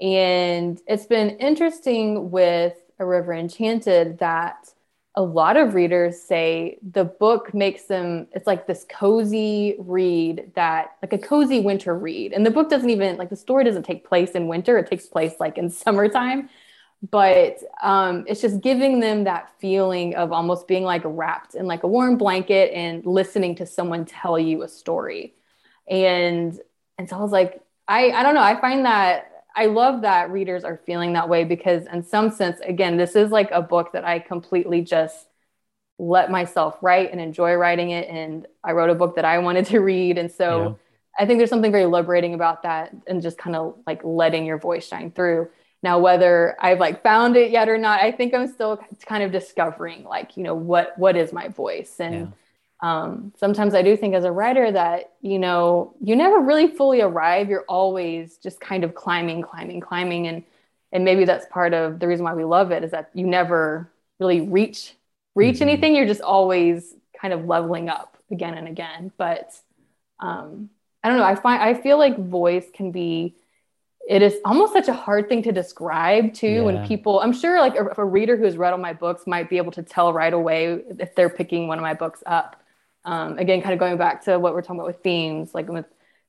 [0.00, 4.72] And it's been interesting with A River Enchanted that
[5.16, 10.92] a lot of readers say the book makes them it's like this cozy read that
[11.02, 12.32] like a cozy winter read.
[12.32, 14.78] And the book doesn't even like the story doesn't take place in winter.
[14.78, 16.48] It takes place like in summertime.
[17.10, 21.82] But um, it's just giving them that feeling of almost being like wrapped in like
[21.82, 25.34] a warm blanket and listening to someone tell you a story.
[25.88, 26.58] And
[26.98, 28.42] and so i was like i i don't know.
[28.42, 32.60] I find that i love that readers are feeling that way because in some sense
[32.60, 35.26] again this is like a book that i completely just
[36.00, 38.08] let myself write and enjoy writing it.
[38.08, 40.16] And I wrote a book that I wanted to read.
[40.16, 40.74] And so yeah.
[41.22, 44.58] I think there's something very liberating about that and just kind of like letting your
[44.58, 45.50] voice shine through.
[45.82, 49.30] Now, whether I've like found it yet or not, I think I'm still kind of
[49.30, 51.96] discovering like, you know, what, what is my voice?
[52.00, 52.26] And, yeah.
[52.82, 57.02] Um, sometimes I do think as a writer that, you know, you never really fully
[57.02, 57.50] arrive.
[57.50, 60.26] You're always just kind of climbing, climbing, climbing.
[60.26, 60.44] And,
[60.90, 63.90] and maybe that's part of the reason why we love it is that you never
[64.18, 64.94] really reach,
[65.34, 65.64] reach mm-hmm.
[65.64, 65.94] anything.
[65.94, 69.12] You're just always kind of leveling up again and again.
[69.18, 69.54] But,
[70.18, 70.70] um,
[71.04, 71.24] I don't know.
[71.24, 73.34] I find, I feel like voice can be,
[74.08, 76.60] it is almost such a hard thing to describe too yeah.
[76.62, 79.50] when people i'm sure like a, a, reader who has read all my books might
[79.50, 82.59] be able to tell right away if they're picking one of my books up
[83.04, 85.86] um, again kind of going back to what we're talking about with themes like with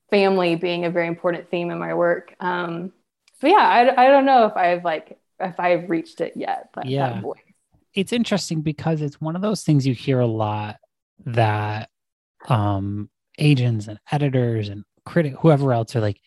[0.10, 2.92] family being a very important theme in my work um,
[3.40, 6.86] but yeah I, I don't know if i've like if i've reached it yet but
[6.86, 7.22] yeah
[7.94, 10.78] it's interesting because it's one of those things you hear a lot
[11.26, 11.90] that
[12.48, 16.20] um agents and editors and critic whoever else are like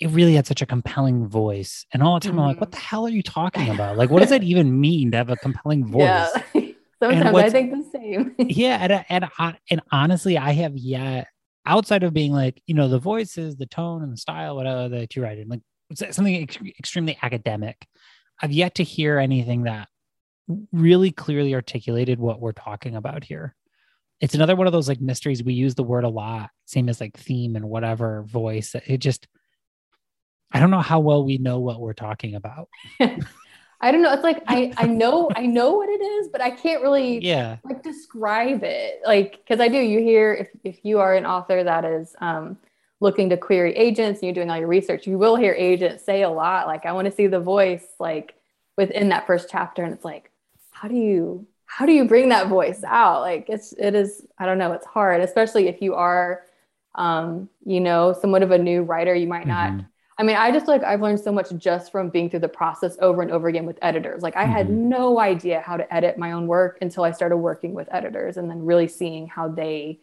[0.00, 1.84] it really had such a compelling voice.
[1.92, 2.40] And all the time, mm-hmm.
[2.40, 3.98] I'm like, what the hell are you talking about?
[3.98, 6.00] Like, what does that even mean to have a compelling voice?
[6.54, 6.62] Yeah.
[7.02, 8.34] Sometimes I think the same.
[8.38, 8.78] yeah.
[8.80, 11.28] And, uh, and, uh, and honestly, I have yet,
[11.66, 15.16] outside of being like, you know, the voices, the tone and the style, whatever that
[15.16, 15.60] you write in, like
[15.94, 17.86] something ex- extremely academic,
[18.42, 19.88] I've yet to hear anything that
[20.72, 23.54] really clearly articulated what we're talking about here.
[24.20, 25.42] It's another one of those like mysteries.
[25.42, 28.74] We use the word a lot, same as like theme and whatever voice.
[28.86, 29.26] It just,
[30.52, 32.68] I don't know how well we know what we're talking about.
[33.80, 34.12] I don't know.
[34.12, 37.56] It's like I I know I know what it is, but I can't really yeah
[37.64, 39.00] like describe it.
[39.06, 39.78] Like because I do.
[39.78, 42.58] You hear if if you are an author that is um,
[43.00, 46.22] looking to query agents and you're doing all your research, you will hear agents say
[46.22, 48.34] a lot like I want to see the voice like
[48.76, 50.30] within that first chapter, and it's like
[50.70, 53.20] how do you how do you bring that voice out?
[53.20, 54.72] Like it's it is I don't know.
[54.72, 56.42] It's hard, especially if you are
[56.96, 59.14] um, you know somewhat of a new writer.
[59.14, 59.70] You might not.
[59.70, 59.86] Mm-hmm
[60.20, 62.98] I mean, I just like I've learned so much just from being through the process
[63.00, 64.22] over and over again with editors.
[64.22, 64.52] Like I mm-hmm.
[64.52, 68.36] had no idea how to edit my own work until I started working with editors
[68.36, 69.98] and then really seeing how they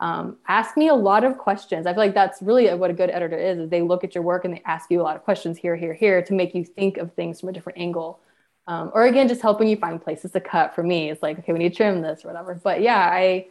[0.00, 1.86] um, ask me a lot of questions.
[1.86, 4.22] I feel like that's really what a good editor is, is they look at your
[4.22, 6.62] work and they ask you a lot of questions here, here, here to make you
[6.62, 8.20] think of things from a different angle.
[8.66, 11.10] Um, or again, just helping you find places to cut for me.
[11.10, 12.54] It's like, okay, we need to trim this or whatever.
[12.62, 13.46] But yeah, I,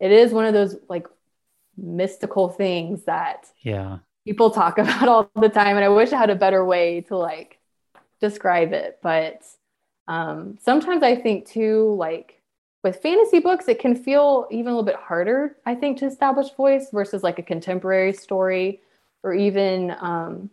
[0.00, 1.06] it is one of those like
[1.76, 6.30] mystical things that yeah people talk about all the time and i wish i had
[6.30, 7.58] a better way to like
[8.20, 9.42] describe it but
[10.08, 12.40] um, sometimes i think too like
[12.82, 16.50] with fantasy books it can feel even a little bit harder i think to establish
[16.54, 18.80] voice versus like a contemporary story
[19.22, 20.50] or even um,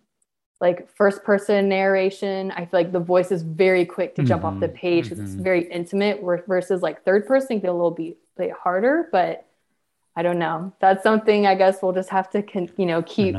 [0.61, 4.29] like first person narration i feel like the voice is very quick to mm-hmm.
[4.29, 4.75] jump off the mm-hmm.
[4.75, 5.27] page because mm-hmm.
[5.27, 9.47] it's very intimate versus like third person can be a little bit, bit harder but
[10.15, 13.35] i don't know that's something i guess we'll just have to con- you know keep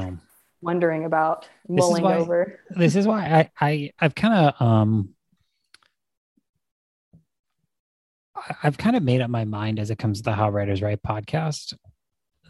[0.63, 2.61] wondering about mulling why, over.
[2.71, 5.11] this is why I, I I've kind of um
[8.63, 11.03] I've kind of made up my mind as it comes to the How Writers Write
[11.03, 11.75] podcast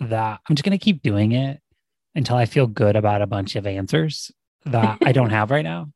[0.01, 1.61] that I'm just gonna keep doing it
[2.15, 4.31] until I feel good about a bunch of answers
[4.65, 5.93] that I don't have right now.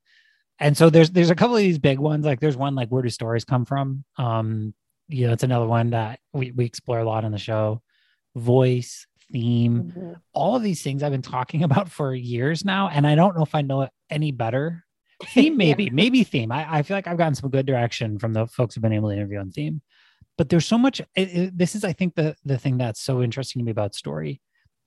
[0.59, 2.25] And so there's there's a couple of these big ones.
[2.25, 4.05] Like there's one like where do stories come from?
[4.17, 4.75] Um,
[5.09, 7.83] you know, it's another one that we, we explore a lot on the show.
[8.37, 10.13] Voice, theme, mm-hmm.
[10.33, 12.89] all of these things I've been talking about for years now.
[12.89, 14.85] And I don't know if I know it any better.
[15.29, 15.91] Theme, maybe, yeah.
[15.93, 16.53] maybe theme.
[16.53, 19.11] I, I feel like I've gotten some good direction from the folks who've been able
[19.11, 19.83] to interview on theme.
[20.39, 21.01] But there's so much.
[21.15, 23.95] It, it, this is, I think, the the thing that's so interesting to me about
[23.95, 24.41] story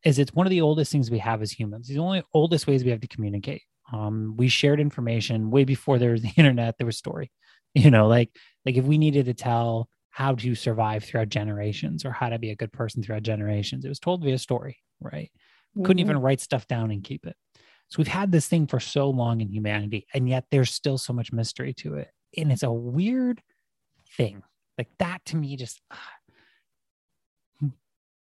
[0.03, 1.87] is it's one of the oldest things we have as humans.
[1.87, 3.61] the only oldest ways we have to communicate.
[3.91, 6.77] Um, we shared information way before there was the internet.
[6.77, 7.31] There was story.
[7.75, 8.29] You know, like
[8.65, 12.51] like if we needed to tell how to survive throughout generations or how to be
[12.51, 13.83] a good person throughout generations.
[13.83, 15.31] It was told via story, right?
[15.75, 15.85] Mm-hmm.
[15.85, 17.35] Couldn't even write stuff down and keep it.
[17.87, 21.13] So we've had this thing for so long in humanity, and yet there's still so
[21.13, 22.09] much mystery to it.
[22.37, 23.41] And it's a weird
[24.15, 24.43] thing.
[24.77, 27.67] Like that to me, just uh,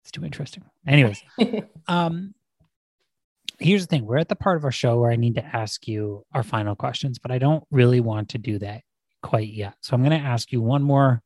[0.01, 0.63] it's too interesting.
[0.87, 1.21] Anyways,
[1.87, 2.33] um,
[3.59, 5.87] here's the thing we're at the part of our show where I need to ask
[5.87, 8.81] you our final questions, but I don't really want to do that
[9.21, 9.75] quite yet.
[9.81, 11.21] So I'm going to ask you one more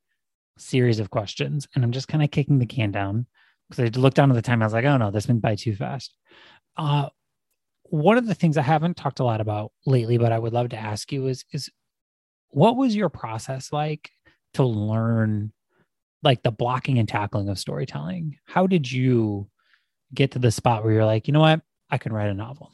[0.59, 3.25] series of questions and I'm just kind of kicking the can down
[3.69, 4.61] because I looked down at the time.
[4.61, 6.13] I was like, oh no, this went by too fast.
[6.77, 7.09] Uh,
[7.83, 10.69] one of the things I haven't talked a lot about lately, but I would love
[10.69, 11.69] to ask you is, is
[12.49, 14.11] what was your process like
[14.53, 15.51] to learn
[16.23, 18.37] like the blocking and tackling of storytelling?
[18.45, 19.49] How did you
[20.13, 22.71] get to the spot where you're like, you know what, I can write a novel?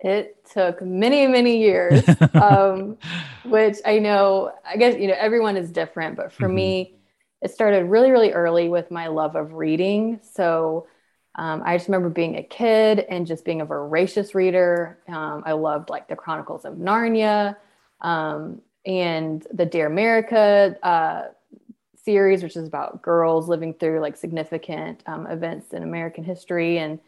[0.00, 2.04] It took many, many years,
[2.34, 2.98] um,
[3.44, 6.54] which I know, I guess, you know, everyone is different, but for mm-hmm.
[6.54, 6.96] me,
[7.42, 10.20] it started really, really early with my love of reading.
[10.22, 10.86] So
[11.34, 14.98] um, I just remember being a kid and just being a voracious reader.
[15.08, 17.56] Um, I loved like the Chronicles of Narnia
[18.00, 21.28] um, and the Dear America uh,
[22.02, 26.78] series, which is about girls living through like significant um, events in American history.
[26.78, 27.00] And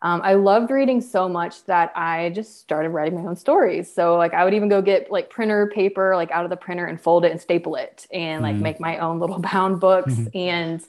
[0.00, 3.92] um, I loved reading so much that I just started writing my own stories.
[3.92, 6.86] So like I would even go get like printer paper like out of the printer
[6.86, 10.14] and fold it and staple it and like mm make my own little bound books.
[10.14, 10.38] Mm-hmm.
[10.38, 10.84] And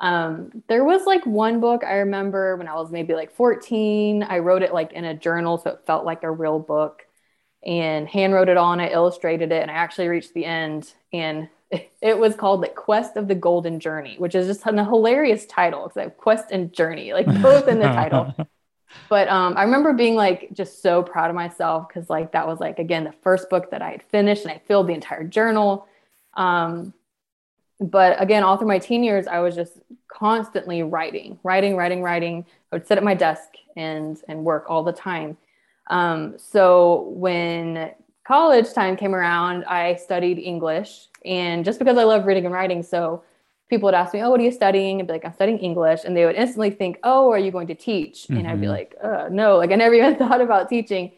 [0.00, 4.24] um, there was like one book I remember when I was maybe like 14.
[4.24, 7.02] I wrote it like in a journal, so it felt like a real book
[7.64, 11.48] and hand wrote it on it, illustrated it, and I actually reached the end and
[12.00, 15.84] it was called like Quest of the Golden Journey, which is just a hilarious title
[15.84, 18.34] because I have Quest and Journey, like both in the title.
[19.08, 22.60] But um, I remember being like just so proud of myself because like that was
[22.60, 25.86] like again the first book that I had finished and I filled the entire journal.
[26.34, 26.92] Um,
[27.80, 29.78] but again, all through my teen years, I was just
[30.08, 32.44] constantly writing, writing, writing, writing.
[32.70, 35.36] I would sit at my desk and and work all the time.
[35.88, 37.92] Um, so when
[38.26, 41.06] college time came around, I studied English.
[41.24, 43.24] And just because I love reading and writing, so
[43.68, 45.00] people would ask me, Oh, what are you studying?
[45.00, 46.00] And be like, I'm studying English.
[46.04, 48.24] And they would instantly think, Oh, are you going to teach?
[48.24, 48.36] Mm-hmm.
[48.36, 48.72] And I'd be mm-hmm.
[48.72, 51.12] like, uh, No, like I never even thought about teaching.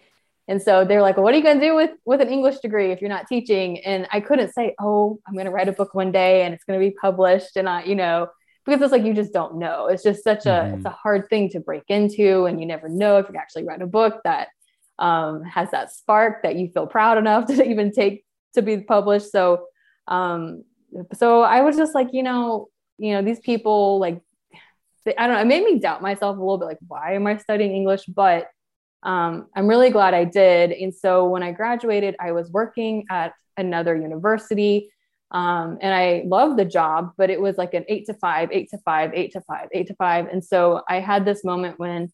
[0.48, 2.58] And so they're like, well, what are you going to do with, with an English
[2.58, 3.78] degree if you're not teaching?
[3.78, 6.64] And I couldn't say, oh, I'm going to write a book one day and it's
[6.64, 7.56] going to be published.
[7.56, 8.28] And I, you know,
[8.66, 9.86] because it's like, you just don't know.
[9.86, 10.76] It's just such a, mm-hmm.
[10.76, 12.46] it's a hard thing to break into.
[12.46, 14.48] And you never know if you actually write a book that
[14.98, 19.30] um, has that spark that you feel proud enough to even take to be published.
[19.30, 19.66] So,
[20.08, 20.64] um,
[21.14, 24.20] so I was just like, you know, you know, these people like,
[25.04, 27.26] they, I don't know, it made me doubt myself a little bit, like, why am
[27.26, 28.04] I studying English?
[28.06, 28.48] But
[29.02, 30.70] um, I'm really glad I did.
[30.70, 34.90] And so when I graduated, I was working at another university.
[35.32, 38.68] Um, and I loved the job, but it was like an eight to five, eight
[38.70, 40.26] to five, eight to five, eight to five.
[40.26, 42.12] And so I had this moment when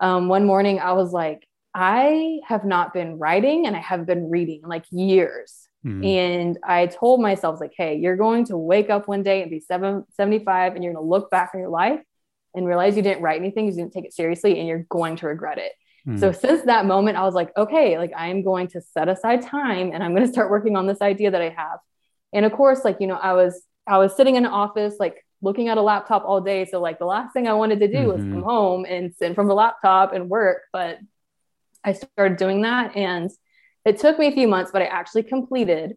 [0.00, 4.28] um, one morning I was like, I have not been writing and I have been
[4.28, 5.67] reading like years.
[5.88, 6.04] Mm-hmm.
[6.04, 9.60] And I told myself, like, hey, you're going to wake up one day and be
[9.60, 12.00] seven, 75 and you're going to look back on your life
[12.54, 15.26] and realize you didn't write anything, you didn't take it seriously, and you're going to
[15.26, 15.72] regret it.
[16.06, 16.18] Mm-hmm.
[16.18, 19.42] So since that moment, I was like, okay, like I am going to set aside
[19.42, 21.78] time and I'm going to start working on this idea that I have.
[22.32, 25.24] And of course, like, you know, I was, I was sitting in an office, like
[25.40, 26.64] looking at a laptop all day.
[26.64, 28.08] So like the last thing I wanted to do mm-hmm.
[28.08, 30.62] was come home and sit from the laptop and work.
[30.72, 30.98] But
[31.84, 32.96] I started doing that.
[32.96, 33.30] And
[33.88, 35.96] it took me a few months, but I actually completed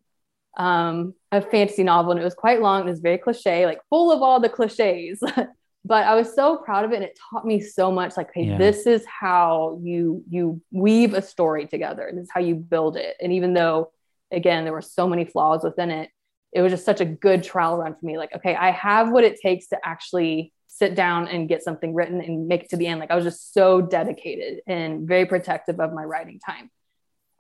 [0.58, 2.12] um, a fantasy novel.
[2.12, 2.82] And it was quite long.
[2.82, 5.20] It was very cliche, like full of all the cliches.
[5.86, 6.96] but I was so proud of it.
[6.96, 8.58] And it taught me so much like, hey, yeah.
[8.58, 12.12] this is how you you weave a story together.
[12.14, 13.16] This is how you build it.
[13.22, 13.92] And even though
[14.32, 16.10] again, there were so many flaws within it,
[16.54, 18.18] it was just such a good trial run for me.
[18.18, 22.22] Like, okay, I have what it takes to actually sit down and get something written
[22.22, 23.00] and make it to the end.
[23.00, 26.72] Like I was just so dedicated and very protective of my writing time.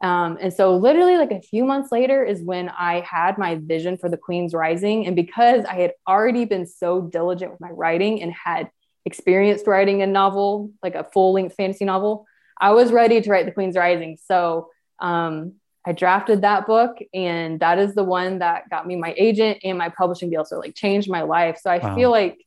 [0.01, 3.97] Um, and so literally like a few months later is when I had my vision
[3.97, 5.05] for the Queen's Rising.
[5.05, 8.71] And because I had already been so diligent with my writing and had
[9.05, 12.25] experienced writing a novel, like a full length fantasy novel,
[12.59, 14.17] I was ready to write the Queen's Rising.
[14.23, 15.53] So um,
[15.85, 19.77] I drafted that book, and that is the one that got me my agent and
[19.77, 20.45] my publishing deal.
[20.45, 21.59] So like changed my life.
[21.61, 21.95] So I wow.
[21.95, 22.39] feel like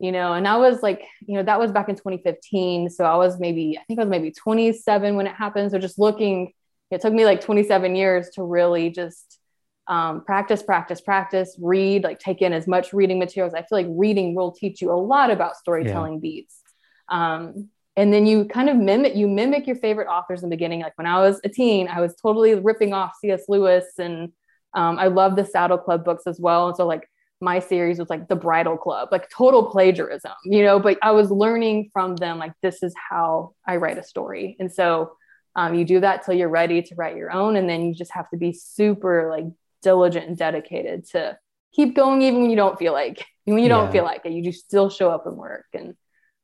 [0.00, 2.90] you know, and I was like, you know, that was back in 2015.
[2.90, 5.70] So I was maybe, I think I was maybe 27 when it happened.
[5.70, 6.52] So just looking,
[6.90, 9.38] it took me like 27 years to really just
[9.86, 13.54] um, practice, practice, practice, read, like take in as much reading materials.
[13.54, 16.20] I feel like reading will teach you a lot about storytelling yeah.
[16.20, 16.60] beats.
[17.08, 20.80] Um, and then you kind of mimic, you mimic your favorite authors in the beginning.
[20.80, 23.44] Like when I was a teen, I was totally ripping off C.S.
[23.48, 24.32] Lewis and
[24.74, 26.68] um, I love the Saddle Club books as well.
[26.68, 27.08] And so like
[27.40, 31.30] my series was like the bridal club like total plagiarism you know but i was
[31.30, 35.12] learning from them like this is how i write a story and so
[35.56, 38.12] um, you do that till you're ready to write your own and then you just
[38.12, 39.44] have to be super like
[39.82, 41.38] diligent and dedicated to
[41.74, 44.32] keep going even when you don't feel like when you don't feel like it.
[44.32, 45.66] You just still show up and work.
[45.74, 45.94] And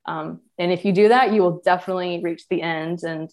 [0.07, 3.01] um, and if you do that you will definitely reach the end.
[3.03, 3.31] And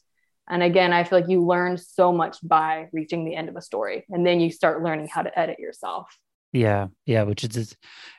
[0.49, 3.61] and again i feel like you learn so much by reaching the end of a
[3.61, 6.17] story and then you start learning how to edit yourself.
[6.53, 7.75] Yeah, yeah, which is its,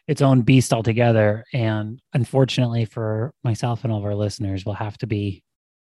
[0.07, 1.45] its own beast altogether.
[1.53, 5.43] And unfortunately for myself and all of our listeners, will have to be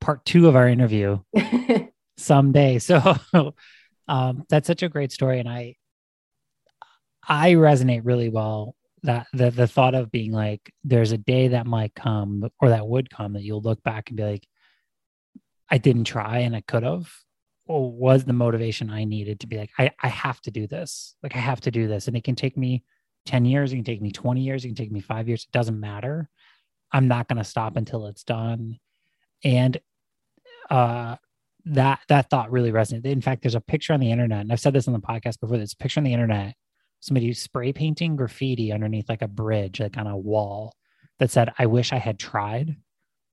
[0.05, 1.19] part two of our interview
[2.17, 2.79] someday.
[2.89, 3.55] So
[4.07, 5.77] um, that's such a great story, and I
[7.27, 11.67] I resonate really well that the the thought of being like there's a day that
[11.67, 14.47] might come or that would come that you'll look back and be like
[15.71, 17.11] I didn't try and I could have
[17.67, 21.17] was the motivation I needed to be like, I, I have to do this.
[21.23, 22.09] Like I have to do this.
[22.09, 22.85] And it can take me
[23.25, 25.45] 10 years, it can take me 20 years, it can take me five years.
[25.45, 26.29] It doesn't matter.
[26.93, 28.79] I'm not going to stop until it's done.
[29.43, 29.81] And
[30.71, 31.17] uh,
[31.67, 33.07] that that thought really resonated.
[33.07, 35.41] In fact, there's a picture on the internet, and I've said this on the podcast
[35.41, 35.57] before.
[35.57, 36.55] There's a picture on the internet,
[37.01, 40.75] somebody spray painting graffiti underneath like a bridge, like on a wall,
[41.19, 42.77] that said, "I wish I had tried."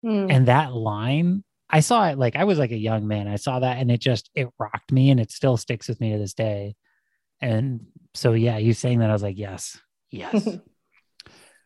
[0.06, 0.32] Mm.
[0.32, 3.28] And that line, I saw it like I was like a young man.
[3.28, 6.14] I saw that, and it just it rocked me, and it still sticks with me
[6.14, 6.76] to this day.
[7.42, 9.80] And so, yeah, you saying that, I was like, yes,
[10.12, 10.48] yes.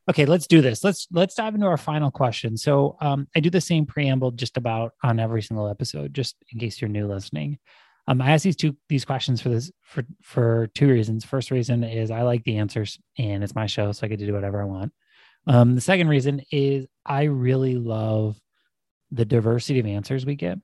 [0.10, 0.84] okay let's do this.
[0.84, 2.58] Let's let's dive into our final question.
[2.58, 6.60] So um, i do the same preamble just about on every single episode just in
[6.60, 7.58] case you're new listening.
[8.08, 11.26] Um, i ask these two these questions for this for for two reasons.
[11.26, 14.26] First reason is i like the answers and it's my show so i get to
[14.26, 14.91] do whatever i want.
[15.47, 18.39] Um, the second reason is i really love
[19.12, 20.58] the diversity of answers we get.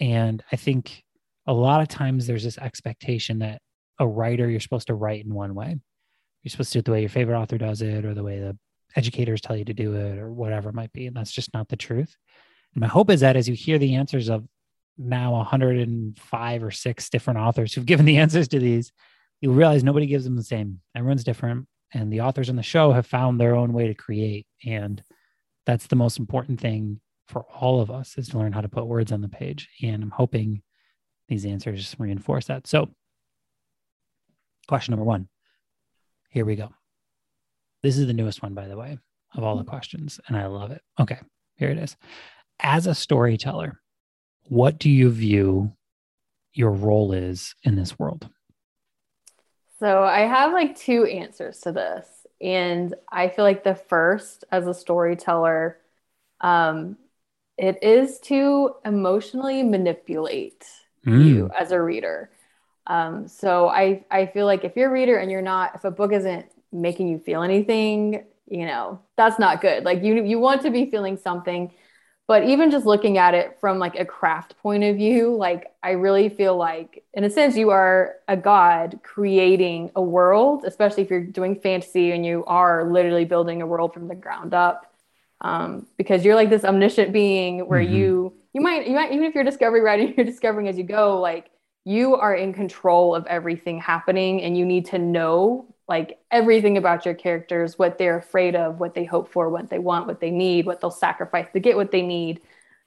[0.00, 1.02] And i think
[1.46, 3.62] a lot of times there's this expectation that
[3.98, 5.76] a writer you're supposed to write in one way.
[6.42, 8.38] You're supposed to do it the way your favorite author does it or the way
[8.38, 8.56] the
[8.98, 11.06] educators tell you to do it or whatever it might be.
[11.06, 12.16] And that's just not the truth.
[12.74, 14.44] And my hope is that as you hear the answers of
[14.98, 18.92] now 105 or six different authors who've given the answers to these,
[19.40, 20.80] you realize nobody gives them the same.
[20.96, 21.68] Everyone's different.
[21.94, 24.46] And the authors on the show have found their own way to create.
[24.66, 25.02] And
[25.64, 28.86] that's the most important thing for all of us is to learn how to put
[28.86, 29.68] words on the page.
[29.82, 30.62] And I'm hoping
[31.28, 32.66] these answers reinforce that.
[32.66, 32.90] So,
[34.66, 35.28] question number one
[36.30, 36.70] here we go.
[37.88, 38.98] This is the newest one, by the way,
[39.34, 39.70] of all the mm-hmm.
[39.70, 40.82] questions, and I love it.
[41.00, 41.16] Okay,
[41.56, 41.96] here it is.
[42.60, 43.80] As a storyteller,
[44.42, 45.72] what do you view
[46.52, 48.28] your role is in this world?
[49.78, 52.06] So I have like two answers to this.
[52.42, 55.78] And I feel like the first, as a storyteller,
[56.42, 56.98] um,
[57.56, 60.66] it is to emotionally manipulate
[61.06, 61.24] mm.
[61.24, 62.28] you as a reader.
[62.86, 65.90] Um, so I, I feel like if you're a reader and you're not, if a
[65.90, 69.84] book isn't making you feel anything, you know, that's not good.
[69.84, 71.72] Like you you want to be feeling something.
[72.26, 75.92] But even just looking at it from like a craft point of view, like I
[75.92, 81.10] really feel like in a sense you are a god creating a world, especially if
[81.10, 84.92] you're doing fantasy and you are literally building a world from the ground up.
[85.40, 87.94] Um, because you're like this omniscient being where mm-hmm.
[87.94, 91.20] you you might you might even if you're discovery writing, you're discovering as you go,
[91.20, 91.50] like
[91.84, 97.06] you are in control of everything happening and you need to know like everything about
[97.06, 100.30] your characters, what they're afraid of, what they hope for, what they want, what they
[100.30, 102.40] need, what they'll sacrifice to get what they need.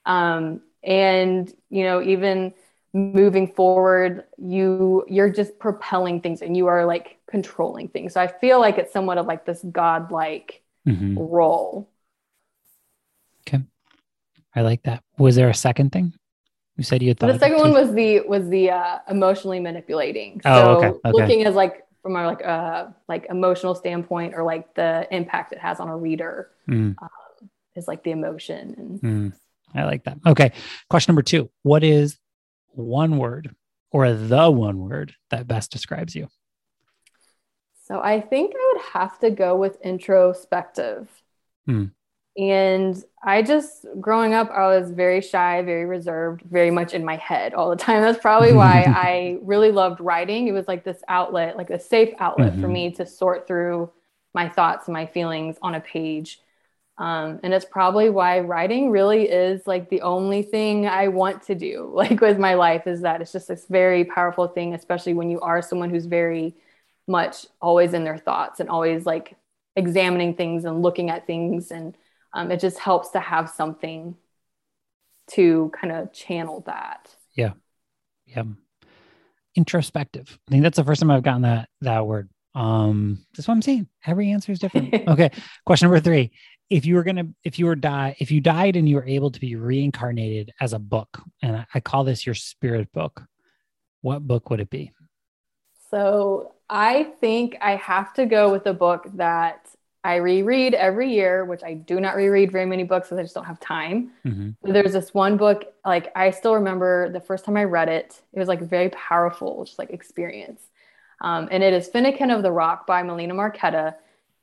[0.06, 2.54] Um, and you know, even
[2.92, 8.14] moving forward, you you're just propelling things and you are like controlling things.
[8.14, 11.18] So I feel like it's somewhat of like this godlike mm-hmm.
[11.18, 11.90] role.
[13.48, 13.64] Okay.
[14.54, 15.02] I like that.
[15.18, 16.14] Was there a second thing?
[16.76, 20.40] You said you thought the second one was the was the uh, emotionally manipulating.
[20.44, 20.88] Oh, so oh, okay.
[20.88, 21.10] okay.
[21.12, 25.58] looking as like from a like uh like emotional standpoint or like the impact it
[25.58, 26.94] has on a reader mm.
[27.00, 29.32] um, is like the emotion and mm.
[29.74, 30.52] i like that okay
[30.90, 32.18] question number two what is
[32.70, 33.54] one word
[33.90, 36.28] or the one word that best describes you
[37.84, 41.08] so i think i would have to go with introspective
[41.68, 41.90] mm.
[42.36, 47.16] And I just, growing up, I was very shy, very reserved, very much in my
[47.16, 48.00] head all the time.
[48.02, 50.48] That's probably why I really loved writing.
[50.48, 52.62] It was like this outlet, like a safe outlet mm-hmm.
[52.62, 53.90] for me to sort through
[54.34, 56.40] my thoughts and my feelings on a page.
[56.98, 61.54] Um, and it's probably why writing really is like the only thing I want to
[61.54, 65.30] do, like with my life, is that it's just this very powerful thing, especially when
[65.30, 66.54] you are someone who's very
[67.06, 69.36] much always in their thoughts and always like
[69.76, 71.96] examining things and looking at things and
[72.32, 74.16] um, it just helps to have something
[75.32, 77.14] to kind of channel that.
[77.34, 77.52] Yeah.
[78.26, 78.44] Yeah.
[79.54, 80.38] Introspective.
[80.48, 82.28] I think that's the first time I've gotten that that word.
[82.54, 83.88] Um, that's what I'm saying.
[84.06, 84.94] Every answer is different.
[85.08, 85.30] okay.
[85.64, 86.32] Question number three.
[86.70, 89.30] If you were gonna, if you were die, if you died and you were able
[89.30, 93.22] to be reincarnated as a book, and I, I call this your spirit book,
[94.00, 94.92] what book would it be?
[95.90, 99.68] So I think I have to go with a book that
[100.04, 103.34] I reread every year, which I do not reread very many books because I just
[103.34, 104.10] don't have time.
[104.26, 104.72] Mm-hmm.
[104.72, 108.20] There's this one book, like I still remember the first time I read it.
[108.32, 110.62] It was like very powerful, just like experience.
[111.20, 113.94] Um, and it is Finnikin of the Rock by Melina Marchetta.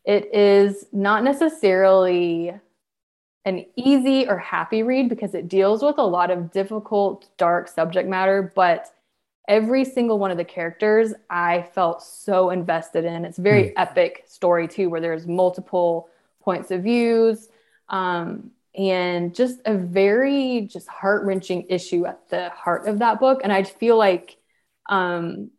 [0.06, 2.54] It is not necessarily
[3.44, 8.08] an easy or happy read because it deals with a lot of difficult, dark subject
[8.08, 8.94] matter, but
[9.50, 13.26] every single one of the characters I felt so invested in.
[13.26, 13.74] It's a very mm.
[13.76, 16.08] epic story too, where there's multiple
[16.42, 17.50] points of views.
[17.90, 23.42] Um, and just a very just heart-wrenching issue at the heart of that book.
[23.44, 24.38] And I feel like
[24.88, 25.50] um,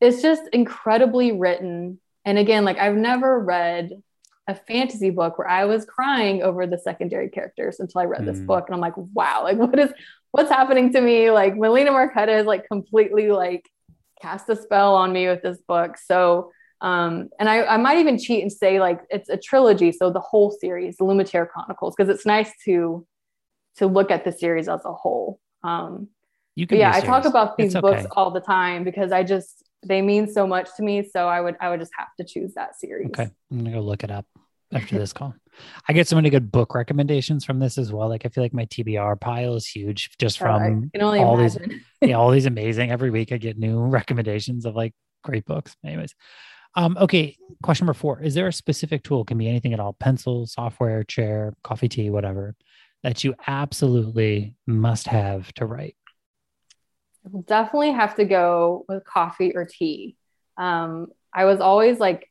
[0.00, 4.02] it's just incredibly written and again, like I've never read
[4.46, 8.38] a fantasy book where I was crying over the secondary characters until I read this
[8.38, 8.46] mm.
[8.46, 8.64] book.
[8.66, 9.92] And I'm like, wow, like what is
[10.32, 11.30] what's happening to me?
[11.30, 13.68] Like Melina Marchetta is like completely like
[14.20, 15.96] cast a spell on me with this book.
[15.96, 16.52] So
[16.82, 20.20] um, and I, I might even cheat and say like it's a trilogy, so the
[20.20, 23.06] whole series, the Lumatere Chronicles, because it's nice to
[23.76, 25.40] to look at the series as a whole.
[25.62, 26.08] Um,
[26.56, 29.62] you can yeah, I talk about these it's books all the time because I just
[29.82, 31.06] they mean so much to me.
[31.06, 33.08] So I would I would just have to choose that series.
[33.08, 34.26] Okay, I'm gonna go look it up
[34.72, 35.34] after this call.
[35.88, 38.08] I get so many good book recommendations from this as well.
[38.08, 41.68] Like I feel like my TBR pile is huge just from oh, from all imagine.
[41.68, 42.90] these yeah all these amazing.
[42.90, 45.76] Every week I get new recommendations of like great books.
[45.84, 46.14] Anyways,
[46.74, 48.22] um, okay, question number four.
[48.22, 52.10] Is there a specific tool, can be anything at all, pencil, software, chair, coffee, tea,
[52.10, 52.54] whatever,
[53.02, 55.96] that you absolutely must have to write?
[57.30, 60.16] will definitely have to go with coffee or tea.
[60.56, 62.29] Um, I was always like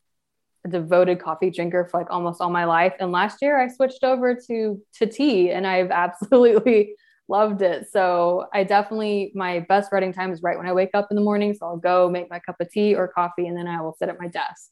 [0.66, 2.94] a devoted coffee drinker for like almost all my life.
[3.00, 6.96] And last year I switched over to to tea and I've absolutely
[7.28, 7.88] loved it.
[7.92, 11.22] So I definitely my best writing time is right when I wake up in the
[11.22, 11.54] morning.
[11.54, 14.10] So I'll go make my cup of tea or coffee and then I will sit
[14.10, 14.72] at my desk.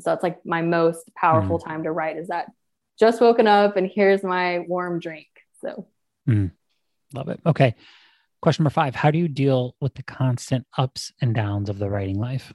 [0.00, 1.64] So it's like my most powerful mm.
[1.64, 2.46] time to write is that
[2.98, 5.26] just woken up and here's my warm drink.
[5.60, 5.86] So
[6.28, 6.50] mm.
[7.12, 7.40] love it.
[7.46, 7.74] Okay.
[8.40, 11.90] Question number five How do you deal with the constant ups and downs of the
[11.90, 12.52] writing life?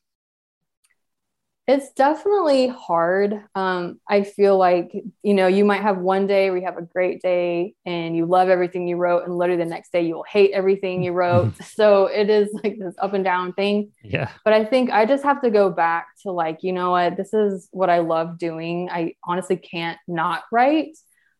[1.65, 3.41] It's definitely hard.
[3.55, 4.91] Um, I feel like,
[5.23, 8.25] you know, you might have one day where you have a great day and you
[8.25, 11.53] love everything you wrote, and literally the next day you'll hate everything you wrote.
[11.75, 13.91] so it is like this up and down thing.
[14.03, 14.29] Yeah.
[14.43, 17.33] But I think I just have to go back to like, you know what, this
[17.33, 18.89] is what I love doing.
[18.91, 20.97] I honestly can't not write.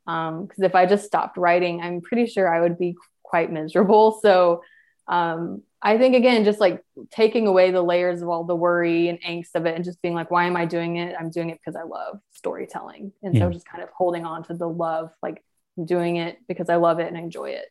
[0.07, 4.19] Um, because if I just stopped writing, I'm pretty sure I would be quite miserable.
[4.21, 4.61] So
[5.07, 6.81] um, I think again, just like
[7.11, 10.13] taking away the layers of all the worry and angst of it and just being
[10.13, 11.13] like, why am I doing it?
[11.19, 13.11] I'm doing it because I love storytelling.
[13.21, 13.41] And yeah.
[13.41, 15.43] so just kind of holding on to the love, like
[15.83, 17.65] doing it because I love it and I enjoy it.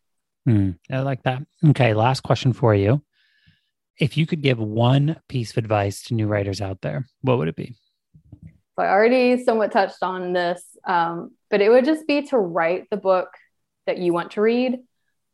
[0.47, 1.43] Mm, I like that.
[1.69, 1.95] Okay.
[1.95, 3.03] Last question for you.
[3.99, 7.49] If you could give one piece of advice to new writers out there, what would
[7.49, 7.77] it be?
[8.77, 12.89] So I already somewhat touched on this, um, but it would just be to write
[12.91, 13.29] the book
[13.87, 14.79] that you want to read.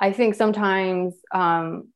[0.01, 1.89] I think sometimes um,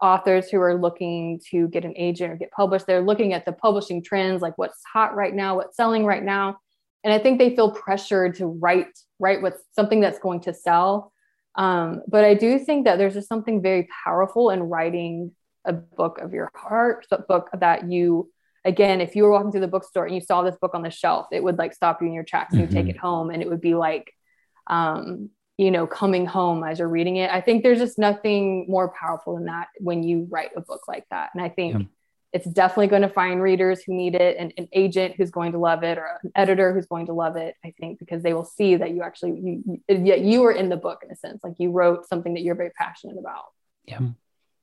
[0.00, 3.52] authors who are looking to get an agent or get published they're looking at the
[3.52, 6.58] publishing trends like what's hot right now what's selling right now
[7.04, 11.12] and i think they feel pressured to write write what's something that's going to sell
[11.56, 15.32] um, but i do think that there's just something very powerful in writing
[15.66, 18.30] a book of your heart a book that you
[18.64, 20.90] again if you were walking through the bookstore and you saw this book on the
[20.90, 22.90] shelf it would like stop you in your tracks and you take mm-hmm.
[22.90, 24.10] it home and it would be like
[24.66, 25.30] um,
[25.60, 27.30] you know, coming home as you're reading it.
[27.30, 31.04] I think there's just nothing more powerful than that when you write a book like
[31.10, 31.28] that.
[31.34, 31.84] And I think yeah.
[32.32, 35.58] it's definitely going to find readers who need it and an agent who's going to
[35.58, 37.56] love it or an editor who's going to love it.
[37.62, 40.78] I think because they will see that you actually, you, yet you were in the
[40.78, 43.44] book in a sense, like you wrote something that you're very passionate about.
[43.84, 44.00] Yeah.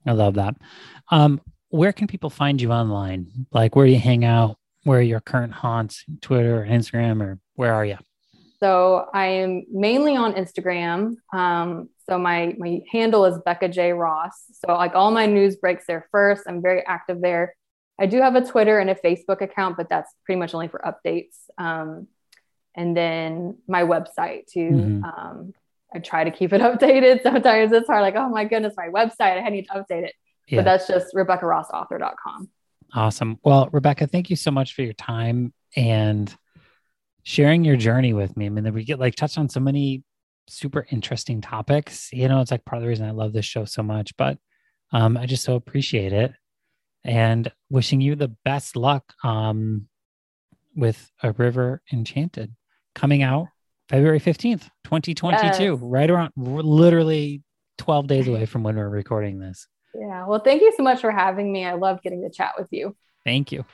[0.04, 0.56] I love that.
[1.12, 3.46] Um, where can people find you online?
[3.52, 7.38] Like where do you hang out, where are your current haunts, Twitter, or Instagram, or
[7.54, 7.98] where are you?
[8.60, 11.16] So I am mainly on Instagram.
[11.32, 14.46] Um, so my my handle is Becca J Ross.
[14.66, 16.44] So like all my news breaks there first.
[16.48, 17.56] I'm very active there.
[18.00, 20.82] I do have a Twitter and a Facebook account, but that's pretty much only for
[20.86, 21.36] updates.
[21.58, 22.08] Um,
[22.76, 24.70] and then my website too.
[24.70, 25.04] Mm-hmm.
[25.04, 25.54] Um,
[25.94, 27.24] I try to keep it updated.
[27.24, 30.14] Sometimes it's hard, like, oh my goodness, my website, I need to update it.
[30.48, 30.60] Yeah.
[30.60, 32.50] But that's just RebeccaRossAuthor.com.
[32.94, 33.40] Awesome.
[33.44, 36.34] Well, Rebecca, thank you so much for your time and
[37.28, 38.46] sharing your journey with me.
[38.46, 40.02] I mean, we get like touched on so many
[40.48, 42.08] super interesting topics.
[42.14, 44.38] You know, it's like part of the reason I love this show so much, but
[44.94, 46.32] um, I just so appreciate it
[47.04, 49.90] and wishing you the best luck um,
[50.74, 52.56] with A River Enchanted
[52.96, 53.48] coming out
[53.90, 55.80] February 15th, 2022, yes.
[55.82, 57.44] right around literally
[57.78, 59.68] 12 days away from when we're recording this.
[59.94, 60.26] Yeah.
[60.28, 61.66] Well, thank you so much for having me.
[61.66, 62.96] I love getting to chat with you.
[63.26, 63.66] Thank you.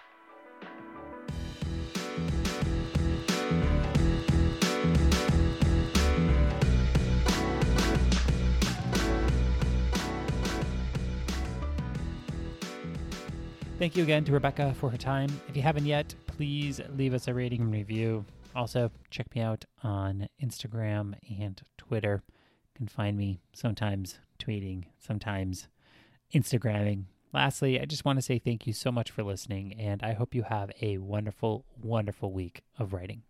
[13.83, 15.29] Thank you again to Rebecca for her time.
[15.49, 18.23] If you haven't yet, please leave us a rating and review.
[18.55, 22.23] Also, check me out on Instagram and Twitter.
[22.25, 25.67] You can find me sometimes tweeting, sometimes
[26.33, 27.07] Instagramming.
[27.33, 30.33] Lastly, I just want to say thank you so much for listening, and I hope
[30.33, 33.23] you have a wonderful, wonderful week of writing.